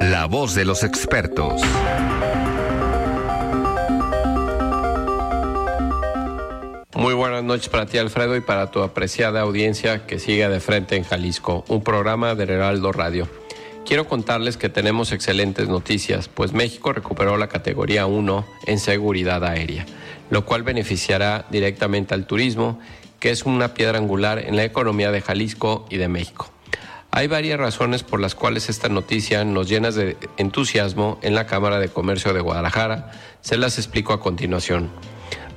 [0.00, 1.60] La voz de los expertos.
[6.94, 10.96] Muy buenas noches para ti, Alfredo, y para tu apreciada audiencia que sigue de frente
[10.96, 13.28] en Jalisco, un programa de Heraldo Radio.
[13.86, 19.86] Quiero contarles que tenemos excelentes noticias, pues México recuperó la categoría 1 en seguridad aérea,
[20.28, 22.80] lo cual beneficiará directamente al turismo,
[23.20, 26.50] que es una piedra angular en la economía de Jalisco y de México.
[27.10, 31.78] Hay varias razones por las cuales esta noticia nos llena de entusiasmo en la Cámara
[31.78, 33.12] de Comercio de Guadalajara.
[33.40, 34.90] Se las explico a continuación.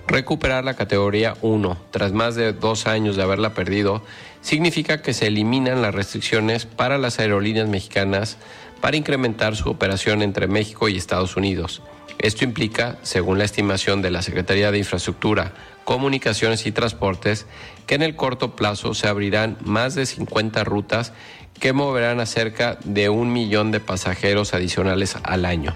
[0.07, 4.01] Recuperar la categoría 1 tras más de dos años de haberla perdido
[4.41, 8.37] significa que se eliminan las restricciones para las aerolíneas mexicanas
[8.81, 11.81] para incrementar su operación entre México y Estados Unidos.
[12.17, 15.53] Esto implica, según la estimación de la Secretaría de Infraestructura,
[15.85, 17.45] Comunicaciones y Transportes,
[17.87, 21.13] que en el corto plazo se abrirán más de 50 rutas
[21.59, 25.75] que moverán a cerca de un millón de pasajeros adicionales al año.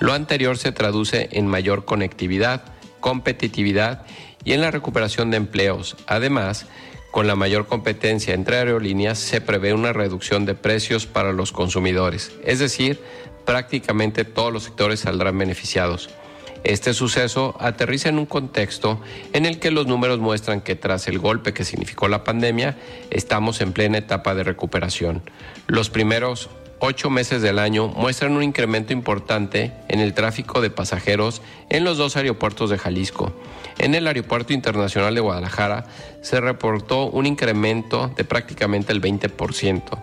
[0.00, 2.62] Lo anterior se traduce en mayor conectividad,
[3.00, 4.04] competitividad
[4.44, 5.96] y en la recuperación de empleos.
[6.06, 6.66] Además,
[7.10, 12.32] con la mayor competencia entre aerolíneas se prevé una reducción de precios para los consumidores,
[12.44, 13.00] es decir,
[13.44, 16.10] prácticamente todos los sectores saldrán beneficiados.
[16.64, 19.00] Este suceso aterriza en un contexto
[19.32, 22.76] en el que los números muestran que tras el golpe que significó la pandemia,
[23.10, 25.22] estamos en plena etapa de recuperación.
[25.66, 26.50] Los primeros
[26.80, 31.98] ocho meses del año muestran un incremento importante en el tráfico de pasajeros en los
[31.98, 33.32] dos aeropuertos de Jalisco.
[33.78, 35.86] En el Aeropuerto Internacional de Guadalajara
[36.22, 40.02] se reportó un incremento de prácticamente el 20%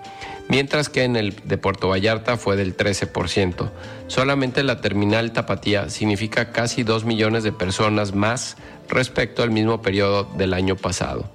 [0.50, 3.70] mientras que en el de Puerto Vallarta fue del 13%.
[4.08, 8.58] Solamente la terminal Tapatía significa casi 2 millones de personas más
[8.89, 11.30] respecto al mismo periodo del año pasado.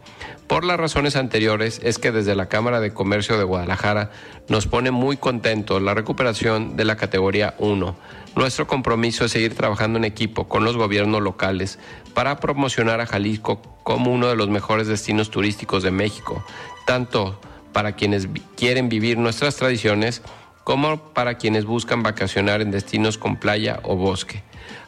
[0.46, 4.10] Por las razones anteriores es que desde la Cámara de Comercio de Guadalajara
[4.48, 7.96] nos pone muy contentos la recuperación de la categoría 1.
[8.36, 11.78] Nuestro compromiso es seguir trabajando en equipo con los gobiernos locales
[12.12, 16.44] para promocionar a Jalisco como uno de los mejores destinos turísticos de México,
[16.86, 17.40] tanto
[17.72, 20.22] para quienes quieren vivir nuestras tradiciones
[20.64, 24.42] como para quienes buscan vacacionar en destinos con playa o bosque.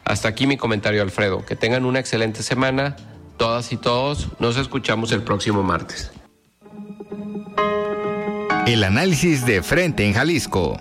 [0.05, 1.45] Hasta aquí mi comentario, Alfredo.
[1.45, 2.95] Que tengan una excelente semana,
[3.37, 4.29] todas y todos.
[4.39, 6.11] Nos escuchamos el próximo martes.
[8.67, 10.77] El análisis de frente en Jalisco.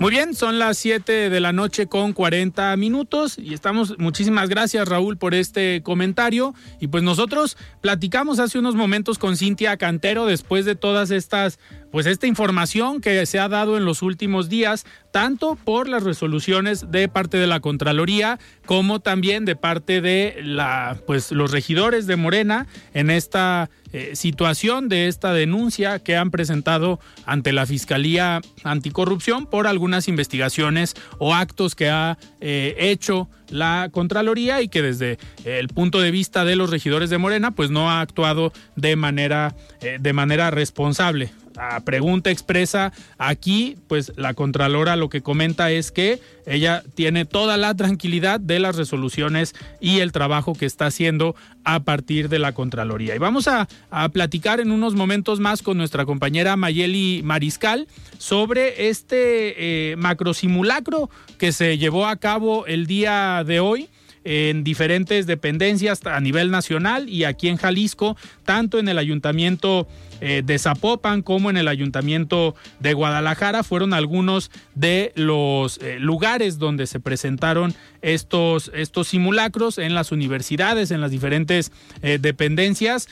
[0.00, 4.88] Muy bien, son las 7 de la noche con 40 minutos y estamos, muchísimas gracias
[4.88, 6.54] Raúl por este comentario.
[6.80, 11.58] Y pues nosotros platicamos hace unos momentos con Cintia Cantero después de todas estas
[11.90, 16.90] pues esta información que se ha dado en los últimos días, tanto por las resoluciones
[16.90, 22.16] de parte de la Contraloría como también de parte de la, pues, los regidores de
[22.16, 29.46] Morena en esta eh, situación de esta denuncia que han presentado ante la Fiscalía Anticorrupción
[29.46, 35.66] por algunas investigaciones o actos que ha eh, hecho la Contraloría y que desde el
[35.66, 39.98] punto de vista de los regidores de Morena pues no ha actuado de manera, eh,
[40.00, 46.20] de manera responsable a pregunta expresa aquí, pues la Contralora lo que comenta es que
[46.46, 51.34] ella tiene toda la tranquilidad de las resoluciones y el trabajo que está haciendo
[51.64, 53.14] a partir de la Contraloría.
[53.14, 53.68] Y vamos a,
[54.12, 57.86] platicar en unos momentos más con nuestra compañera Mayeli Mariscal
[58.18, 63.88] sobre este eh, macro simulacro que se llevó a cabo el día de hoy
[64.24, 69.86] en diferentes dependencias a nivel nacional y aquí en Jalisco, tanto en el ayuntamiento
[70.20, 76.58] eh, de Zapopan como en el ayuntamiento de Guadalajara fueron algunos de los eh, lugares
[76.58, 83.08] donde se presentaron estos, estos simulacros en las universidades, en las diferentes eh, dependencias.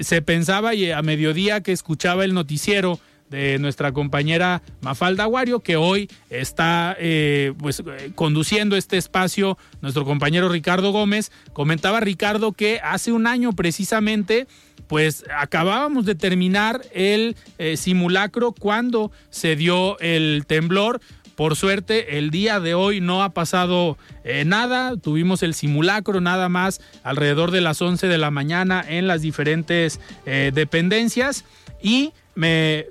[0.00, 3.00] se pensaba y a mediodía que escuchaba el noticiero
[3.30, 10.04] de nuestra compañera Mafalda Aguario, que hoy está eh, pues, eh, conduciendo este espacio, nuestro
[10.04, 11.30] compañero Ricardo Gómez.
[11.52, 14.46] Comentaba Ricardo que hace un año precisamente
[14.88, 21.00] pues acabábamos de terminar el eh, simulacro cuando se dio el temblor.
[21.36, 23.96] Por suerte, el día de hoy no ha pasado
[24.44, 24.98] nada.
[24.98, 30.00] Tuvimos el simulacro nada más alrededor de las 11 de la mañana en las diferentes
[30.26, 31.46] dependencias
[31.82, 32.86] y me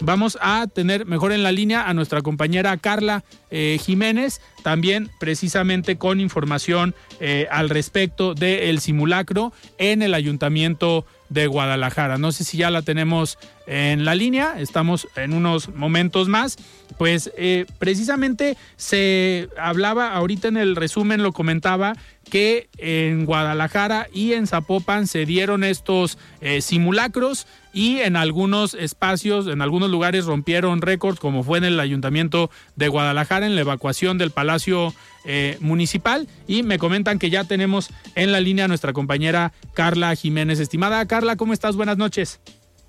[0.00, 5.96] vamos a tener mejor en la línea a nuestra compañera Carla eh, Jiménez, también precisamente
[5.96, 12.18] con información eh, al respecto del simulacro en el ayuntamiento de Guadalajara.
[12.18, 16.56] No sé si ya la tenemos en la línea, estamos en unos momentos más.
[16.96, 21.94] Pues eh, precisamente se hablaba ahorita en el resumen, lo comentaba,
[22.30, 29.46] que en Guadalajara y en Zapopan se dieron estos eh, simulacros y en algunos espacios,
[29.46, 34.18] en algunos lugares rompieron récords, como fue en el ayuntamiento de Guadalajara, en la evacuación
[34.18, 34.94] del Palacio
[35.28, 36.26] eh, Municipal.
[36.46, 40.58] Y me comentan que ya tenemos en la línea nuestra compañera Carla Jiménez.
[40.58, 41.76] Estimada Carla, ¿cómo estás?
[41.76, 42.40] Buenas noches.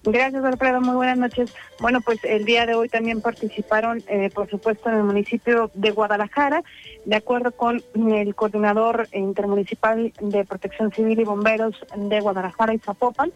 [0.04, 0.80] Gracias, Alfredo.
[0.80, 1.54] Muy buenas noches.
[1.82, 5.92] Bueno, pues el día de hoy también participaron, eh, por supuesto, en el municipio de
[5.92, 6.64] Guadalajara,
[7.04, 13.34] de acuerdo con el coordinador intermunicipal de Protección Civil y Bomberos de Guadalajara y Zapopan.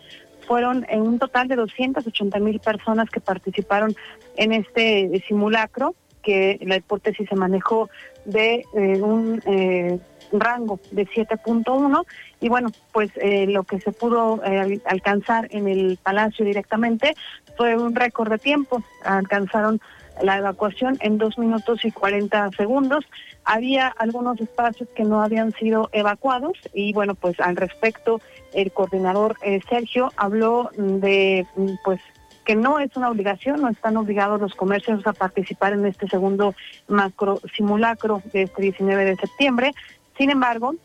[0.47, 3.95] Fueron en un total de 280 mil personas que participaron
[4.37, 7.89] en este simulacro, que la hipótesis se manejó
[8.25, 9.99] de eh, un eh,
[10.31, 12.05] rango de 7.1
[12.39, 14.41] y bueno, pues eh, lo que se pudo
[14.85, 17.15] alcanzar en el Palacio directamente
[17.55, 18.83] fue un récord de tiempo.
[19.05, 19.79] Alcanzaron
[20.21, 23.05] la evacuación en dos minutos y 40 segundos.
[23.45, 28.19] Había algunos espacios que no habían sido evacuados y bueno, pues al respecto
[28.53, 29.37] el coordinador
[29.69, 31.45] Sergio habló de
[31.83, 31.99] pues
[32.45, 36.55] que no es una obligación, no están obligados los comercios a participar en este segundo
[36.87, 39.71] macro simulacro de este 19 de septiembre.
[40.17, 40.75] Sin embargo,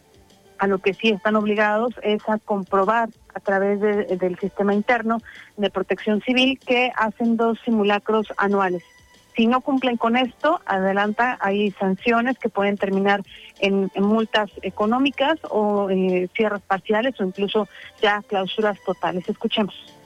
[0.59, 5.19] a lo que sí están obligados es a comprobar a través del sistema interno
[5.57, 8.83] de protección civil que hacen dos simulacros anuales.
[9.37, 13.23] Si no cumplen con esto, adelanta, hay sanciones que pueden terminar
[13.61, 17.69] en, multas económicas o eh, cierres parciales o incluso
[18.03, 19.29] ya clausuras totales.
[19.29, 19.98] Escuchemos.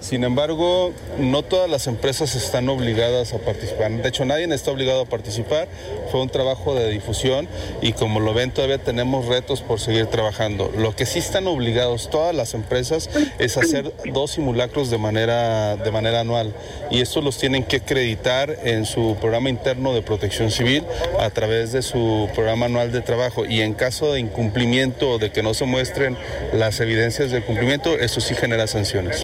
[0.00, 3.90] Sin embargo, no todas las empresas están obligadas a participar.
[3.90, 5.68] De hecho, nadie está obligado a participar.
[6.10, 7.46] Fue un trabajo de difusión
[7.82, 10.72] y como lo ven, todavía tenemos retos por seguir trabajando.
[10.76, 15.90] Lo que sí están obligados todas las empresas es hacer dos simulacros de manera, de
[15.90, 16.54] manera anual
[16.90, 20.82] y estos los tienen que acreditar en su programa interno de protección civil
[21.18, 25.30] a través de su programa anual de trabajo y en caso de incumplimiento o de
[25.30, 26.16] que no se muestren
[26.54, 29.22] las evidencias de cumplimiento, eso sí genera sanciones.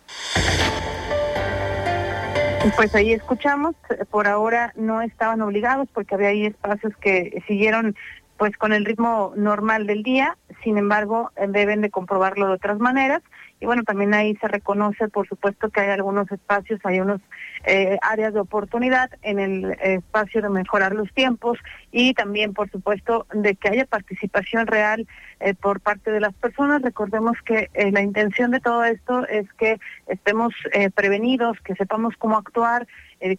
[2.75, 3.77] Pues ahí escuchamos,
[4.11, 7.95] por ahora no estaban obligados porque había ahí espacios que siguieron
[8.39, 13.23] pues con el ritmo normal del día, sin embargo deben de comprobarlo de otras maneras.
[13.61, 17.21] Y bueno, también ahí se reconoce, por supuesto, que hay algunos espacios, hay unos
[17.69, 21.59] eh, áreas de oportunidad en el espacio de mejorar los tiempos
[21.91, 25.09] y también, por supuesto, de que haya participación real
[25.41, 26.83] eh, por parte de las personas.
[26.83, 30.55] Recordemos que eh, la intención de todo esto es que estemos
[30.95, 32.87] prevenidos, que sepamos cómo actuar,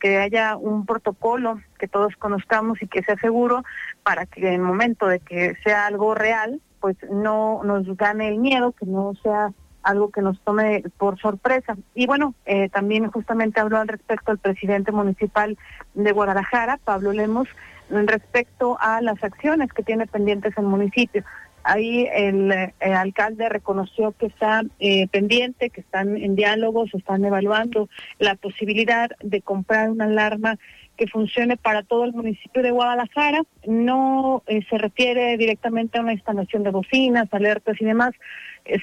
[0.01, 3.63] que haya un protocolo que todos conozcamos y que sea seguro
[4.03, 8.39] para que en el momento de que sea algo real, pues no nos gane el
[8.39, 9.53] miedo, que no sea
[9.87, 11.77] algo que nos tome por sorpresa.
[11.95, 15.57] Y bueno, eh, también justamente habló al respecto el presidente municipal
[15.93, 17.47] de Guadalajara, Pablo Lemos,
[17.89, 21.23] respecto a las acciones que tiene pendientes el municipio.
[21.63, 27.89] Ahí el, eh, alcalde reconoció que está eh, pendiente, que están en diálogos, están evaluando
[28.19, 30.57] la posibilidad de comprar una alarma
[30.97, 33.43] que funcione para todo el municipio de Guadalajara.
[33.65, 38.11] No se refiere directamente a una instalación de bocinas, alertas y demás,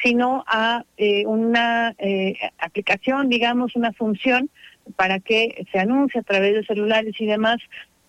[0.03, 4.49] sino a eh, una eh, aplicación, digamos, una función
[4.97, 7.59] para que se anuncie a través de celulares y demás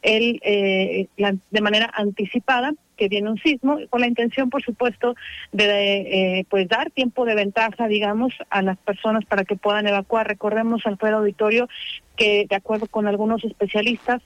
[0.02, 5.16] el, eh, de manera anticipada que viene un sismo, con la intención, por supuesto,
[5.52, 10.28] de pues dar tiempo de ventaja, digamos, a las personas para que puedan evacuar.
[10.28, 11.68] Recordemos, al Alfredo Auditorio,
[12.16, 14.22] que de acuerdo con algunos especialistas,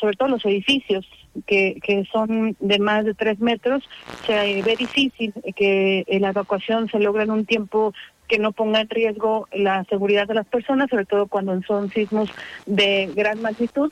[0.00, 1.06] sobre todo los edificios
[1.46, 3.82] que, que son de más de tres metros,
[4.26, 7.92] se ve difícil que la evacuación se logre en un tiempo
[8.30, 12.30] que no ponga en riesgo la seguridad de las personas, sobre todo cuando son sismos
[12.64, 13.90] de gran magnitud.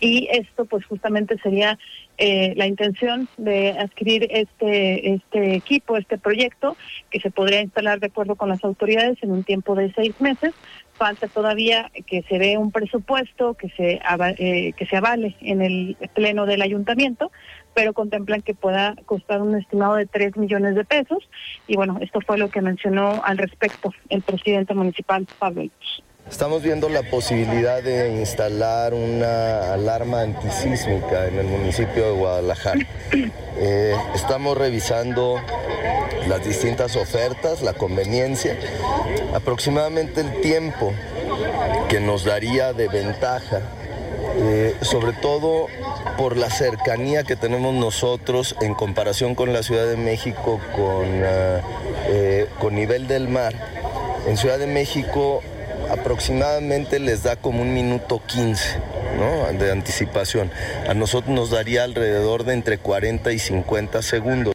[0.00, 1.78] Y esto pues justamente sería
[2.18, 6.76] eh, la intención de adquirir este, este equipo, este proyecto,
[7.10, 10.54] que se podría instalar de acuerdo con las autoridades en un tiempo de seis meses,
[10.94, 14.00] falta todavía que se dé un presupuesto que se
[14.38, 17.30] eh, que se avale en el pleno del ayuntamiento
[17.74, 21.28] pero contemplan que pueda costar un estimado de 3 millones de pesos.
[21.66, 25.64] Y bueno esto fue lo que mencionó al respecto el presidente municipal Pablo
[26.30, 32.86] Estamos viendo la posibilidad de instalar una alarma antisísmica en el municipio de Guadalajara.
[33.58, 35.40] Eh, estamos revisando
[36.28, 38.58] las distintas ofertas, la conveniencia,
[39.34, 40.92] aproximadamente el tiempo
[41.88, 43.62] que nos daría de ventaja,
[44.36, 45.68] eh, sobre todo
[46.18, 52.46] por la cercanía que tenemos nosotros en comparación con la Ciudad de México, con, eh,
[52.58, 53.54] con nivel del mar.
[54.26, 55.40] En Ciudad de México
[55.90, 58.80] aproximadamente les da como un minuto 15
[59.58, 60.50] de anticipación.
[60.88, 64.54] A nosotros nos daría alrededor de entre 40 y 50 segundos.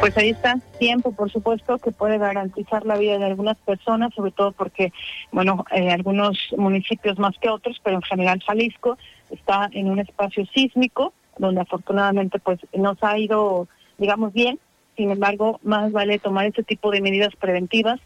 [0.00, 4.32] Pues ahí está, tiempo, por supuesto, que puede garantizar la vida de algunas personas, sobre
[4.32, 4.92] todo porque,
[5.30, 8.98] bueno, eh, algunos municipios más que otros, pero en general Jalisco
[9.30, 13.68] está en un espacio sísmico, donde afortunadamente pues nos ha ido,
[13.98, 14.58] digamos, bien.
[14.96, 18.00] Sin embargo, más vale tomar este tipo de medidas preventivas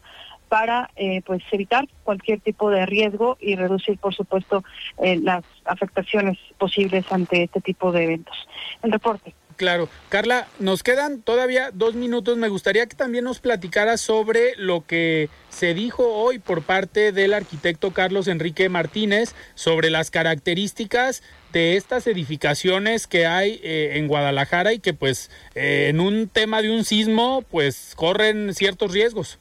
[0.58, 4.64] para eh, pues evitar cualquier tipo de riesgo y reducir por supuesto
[5.02, 8.34] eh, las afectaciones posibles ante este tipo de eventos.
[8.82, 9.34] El reporte.
[9.56, 9.90] Claro.
[10.08, 12.38] Carla, nos quedan todavía dos minutos.
[12.38, 17.34] Me gustaría que también nos platicara sobre lo que se dijo hoy por parte del
[17.34, 24.72] arquitecto Carlos Enrique Martínez sobre las características de estas edificaciones que hay eh, en Guadalajara
[24.72, 29.38] y que pues en un tema de un sismo pues corren ciertos riesgos.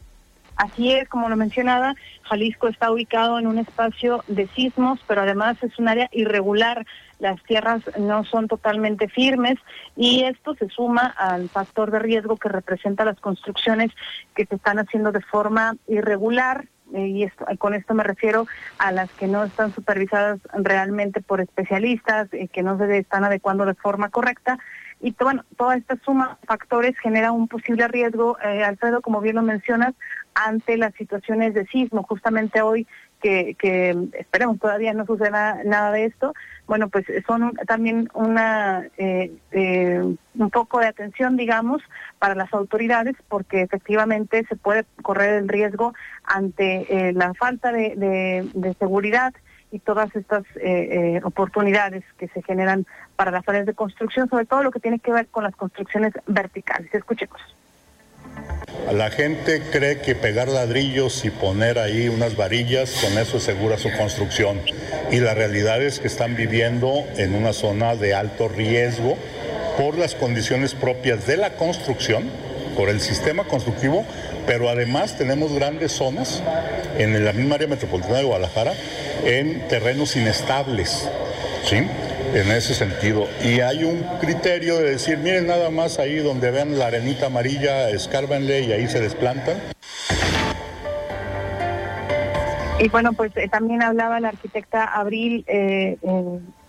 [0.56, 5.58] Así es, como lo mencionaba, Jalisco está ubicado en un espacio de sismos, pero además
[5.62, 6.86] es un área irregular.
[7.20, 9.58] Las tierras no son totalmente firmes
[9.95, 13.91] y esto se suma al factor de riesgo que representa las construcciones
[14.34, 18.47] que se están haciendo de forma irregular, y esto, con esto me refiero
[18.78, 23.66] a las que no están supervisadas realmente por especialistas, y que no se están adecuando
[23.66, 24.60] de forma correcta.
[25.01, 29.36] Y bueno, toda esta suma de factores genera un posible riesgo, eh, Alfredo, como bien
[29.36, 29.93] lo mencionas,
[30.36, 32.04] ante las situaciones de sismo.
[32.04, 32.86] Justamente hoy
[33.22, 36.34] que, que esperemos todavía no suceda nada de esto,
[36.68, 40.02] bueno, pues son también una eh, eh,
[40.36, 41.82] un poco de atención, digamos,
[42.18, 48.50] para las autoridades, porque efectivamente se puede correr el riesgo ante eh, la falta de,
[48.54, 49.34] de, seguridad
[49.72, 50.44] y todas estas
[51.24, 55.12] oportunidades que se generan para las áreas de construcción, sobre todo lo que tiene que
[55.12, 56.94] ver con las construcciones verticales.
[56.94, 57.42] Escuchemos.
[58.92, 63.92] La gente cree que pegar ladrillos y poner ahí unas varillas, con eso asegura su
[63.92, 64.62] construcción.
[65.12, 69.18] Y la realidad es que están viviendo en una zona de alto riesgo
[69.78, 72.30] por las condiciones propias de la construcción,
[72.76, 74.06] por el sistema constructivo,
[74.46, 76.44] pero además tenemos grandes zonas
[76.98, 78.74] en la misma área metropolitana de Guadalajara
[79.26, 81.10] en terrenos inestables.
[81.64, 81.78] ¿sí?
[82.34, 83.28] En ese sentido.
[83.43, 87.89] Y hay un criterio de decir, miren nada más ahí donde vean la arenita amarilla,
[87.89, 89.57] escárbanle y ahí se desplantan.
[92.78, 95.97] Y bueno, pues eh, también hablaba la arquitecta Abril eh,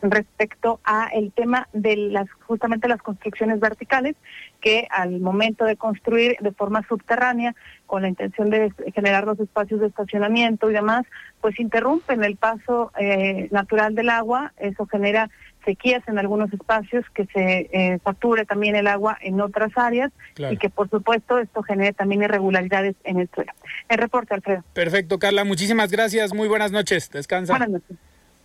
[0.02, 4.14] respecto a el tema de las justamente las construcciones verticales
[4.60, 9.80] que al momento de construir de forma subterránea con la intención de generar los espacios
[9.80, 11.04] de estacionamiento y demás,
[11.40, 15.28] pues interrumpen el paso eh, natural del agua, eso genera
[15.66, 20.56] sequías en algunos espacios, que se eh, sature también el agua en otras áreas y
[20.56, 23.52] que por supuesto esto genere también irregularidades en el suelo.
[23.90, 24.64] El reporte, Alfredo.
[24.72, 27.52] Perfecto, Carla, muchísimas gracias, muy buenas noches, descansa.
[27.52, 27.96] Buenas noches.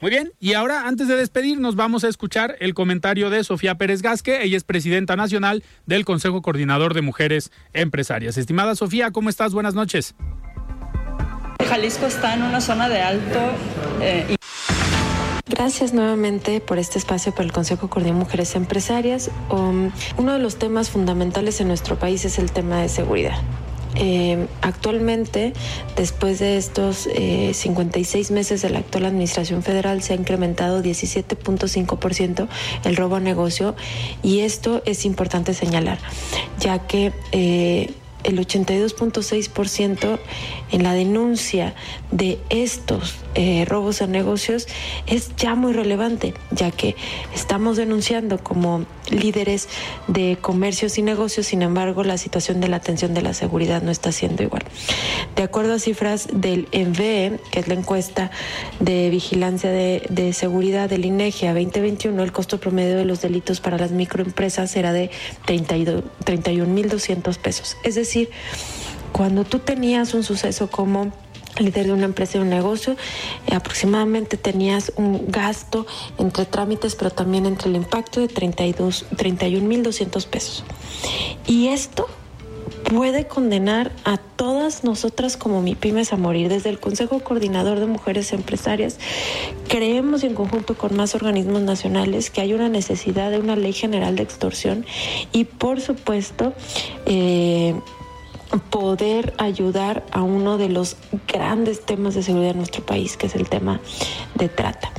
[0.02, 4.02] Muy bien, y ahora antes de despedirnos vamos a escuchar el comentario de Sofía Pérez
[4.02, 8.36] Gasque, ella es presidenta nacional del Consejo Coordinador de Mujeres Empresarias.
[8.38, 9.54] Estimada Sofía, ¿cómo estás?
[9.54, 10.16] Buenas noches.
[11.68, 13.40] Jalisco está en una zona de alto
[14.02, 14.36] eh,
[15.52, 19.30] Gracias nuevamente por este espacio para el Consejo de Mujeres Empresarias.
[19.50, 23.36] Um, uno de los temas fundamentales en nuestro país es el tema de seguridad.
[23.96, 25.52] Eh, actualmente,
[25.98, 27.10] después de estos
[27.52, 32.48] 56 eh, meses de la actual Administración Federal, se ha incrementado 17.5%
[32.86, 33.76] el robo a negocio
[34.24, 36.00] y esto es importante señalar,
[36.62, 37.94] ya que eh,
[38.24, 40.20] el 82.6%
[40.72, 41.74] en la denuncia
[42.12, 44.68] de estos eh, robos a negocios
[45.08, 46.96] es ya muy relevante, ya que
[47.34, 49.70] estamos denunciando como líderes
[50.08, 53.92] de comercios y negocios, sin embargo la situación de la atención de la seguridad no
[53.92, 54.64] está siendo igual.
[55.36, 58.32] De acuerdo a cifras del ENVE, que es la encuesta
[58.80, 63.78] de vigilancia de, seguridad del INEGI a 2021, el costo promedio de los delitos para
[63.78, 65.12] las microempresas era de
[65.46, 67.78] 31.200 pesos.
[67.84, 68.30] Es decir,
[69.12, 71.12] cuando tú tenías un suceso como
[71.60, 72.96] líder de una empresa y un negocio,
[73.48, 75.86] eh, aproximadamente tenías un gasto
[76.18, 80.64] entre trámites, pero también entre el impacto de 31.200 pesos.
[81.48, 82.08] Y esto
[82.84, 86.50] puede condenar a todas nosotras como mi pymes a morir.
[86.50, 88.98] Desde el Consejo Coordinador de Mujeres Empresarias
[89.68, 94.16] creemos en conjunto con más organismos nacionales que hay una necesidad de una ley general
[94.16, 94.86] de extorsión
[95.32, 96.54] y por supuesto
[97.06, 97.76] eh,
[98.70, 100.98] poder ayudar a uno de los
[101.28, 103.80] grandes temas de seguridad en nuestro país, que es el tema
[104.36, 104.92] de trata.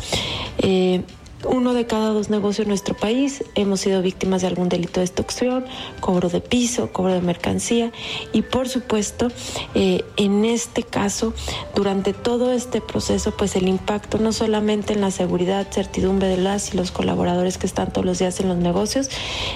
[0.58, 1.02] Eh,
[1.44, 5.06] uno de cada dos negocios en nuestro país hemos sido víctimas de algún delito de
[5.06, 5.64] extorsión,
[6.00, 7.92] cobro de piso, cobro de mercancía.
[8.32, 9.28] Y por supuesto
[9.74, 11.34] eh, en este caso
[11.74, 16.72] durante todo este proceso pues el impacto no solamente en la seguridad, certidumbre de las
[16.74, 19.08] y los colaboradores que están todos los días en los negocios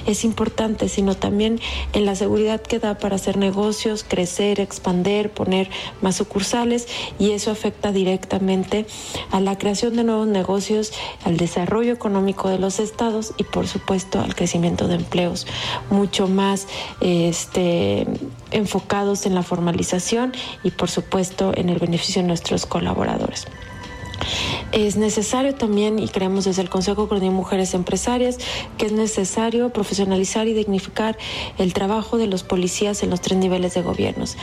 [0.07, 1.61] es importante, sino también
[1.93, 5.71] en la seguridad que da para hacer negocios, crecer, expander, poner
[6.01, 6.89] más sucursales.
[7.19, 8.87] Y eso afecta directamente
[9.31, 10.93] a la creación de nuevos negocios,
[11.25, 15.47] al desarrollo económico de los estados y por supuesto al crecimiento de empleos
[15.91, 16.67] mucho más
[17.01, 18.07] este,
[18.51, 23.47] enfocados en la formalización y por supuesto en el beneficio de nuestros colaboradores.
[24.73, 28.39] Es necesario también, y creemos desde el Consejo de Mujeres Empresarias,
[28.79, 31.17] que es necesario profesionalizar y dignificar
[31.59, 34.37] el trabajo de los policías en los tres niveles de gobiernos.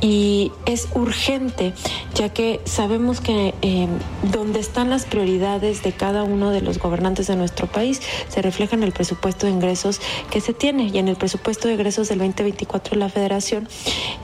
[0.00, 1.72] Y es urgente,
[2.14, 3.88] ya que sabemos que eh,
[4.32, 8.76] donde están las prioridades de cada uno de los gobernantes de nuestro país se refleja
[8.76, 10.00] en el presupuesto de ingresos
[10.30, 10.90] que se tiene.
[10.92, 13.68] Y en el presupuesto de ingresos del 2024 de la Federación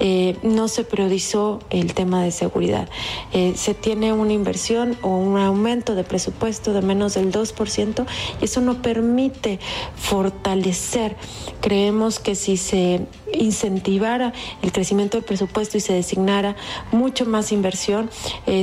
[0.00, 2.88] eh, no se priorizó el tema de seguridad.
[3.32, 8.06] Eh, se tiene una inversión o un aumento de presupuesto de menos del 2%
[8.40, 9.58] y eso no permite
[9.96, 11.16] fortalecer.
[11.60, 14.32] Creemos que si se incentivara
[14.62, 16.56] el crecimiento del presupuesto y se designara
[16.92, 18.10] mucho más inversión,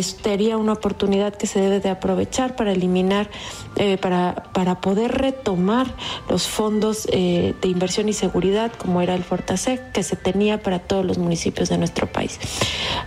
[0.01, 3.29] sería una oportunidad que se debe de aprovechar para eliminar,
[3.75, 5.87] eh, para, para poder retomar
[6.29, 10.79] los fondos eh, de inversión y seguridad como era el Fortasec que se tenía para
[10.79, 12.39] todos los municipios de nuestro país.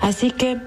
[0.00, 0.58] Así que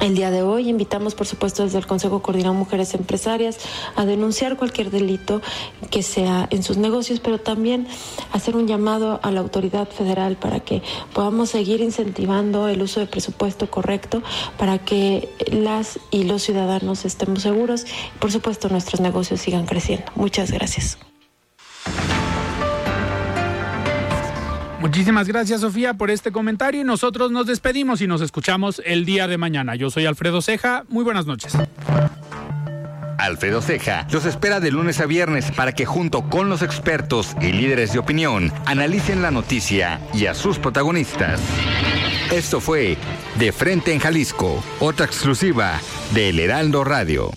[0.00, 3.58] el día de hoy invitamos, por supuesto, desde el Consejo Coordinado Mujeres Empresarias
[3.96, 5.42] a denunciar cualquier delito
[5.90, 7.86] que sea en sus negocios, pero también
[8.32, 10.82] hacer un llamado a la autoridad federal para que
[11.12, 14.22] podamos seguir incentivando el uso de presupuesto correcto
[14.58, 20.06] para que las y los ciudadanos estemos seguros y, por supuesto, nuestros negocios sigan creciendo.
[20.14, 20.98] Muchas gracias.
[24.88, 29.28] Muchísimas gracias, Sofía, por este comentario y nosotros nos despedimos y nos escuchamos el día
[29.28, 29.74] de mañana.
[29.74, 30.86] Yo soy Alfredo Ceja.
[30.88, 31.52] Muy buenas noches.
[33.18, 37.52] Alfredo Ceja los espera de lunes a viernes para que junto con los expertos y
[37.52, 41.38] líderes de opinión analicen la noticia y a sus protagonistas.
[42.32, 42.96] Esto fue
[43.38, 45.78] De Frente en Jalisco, otra exclusiva
[46.14, 47.30] de El Heraldo Radio.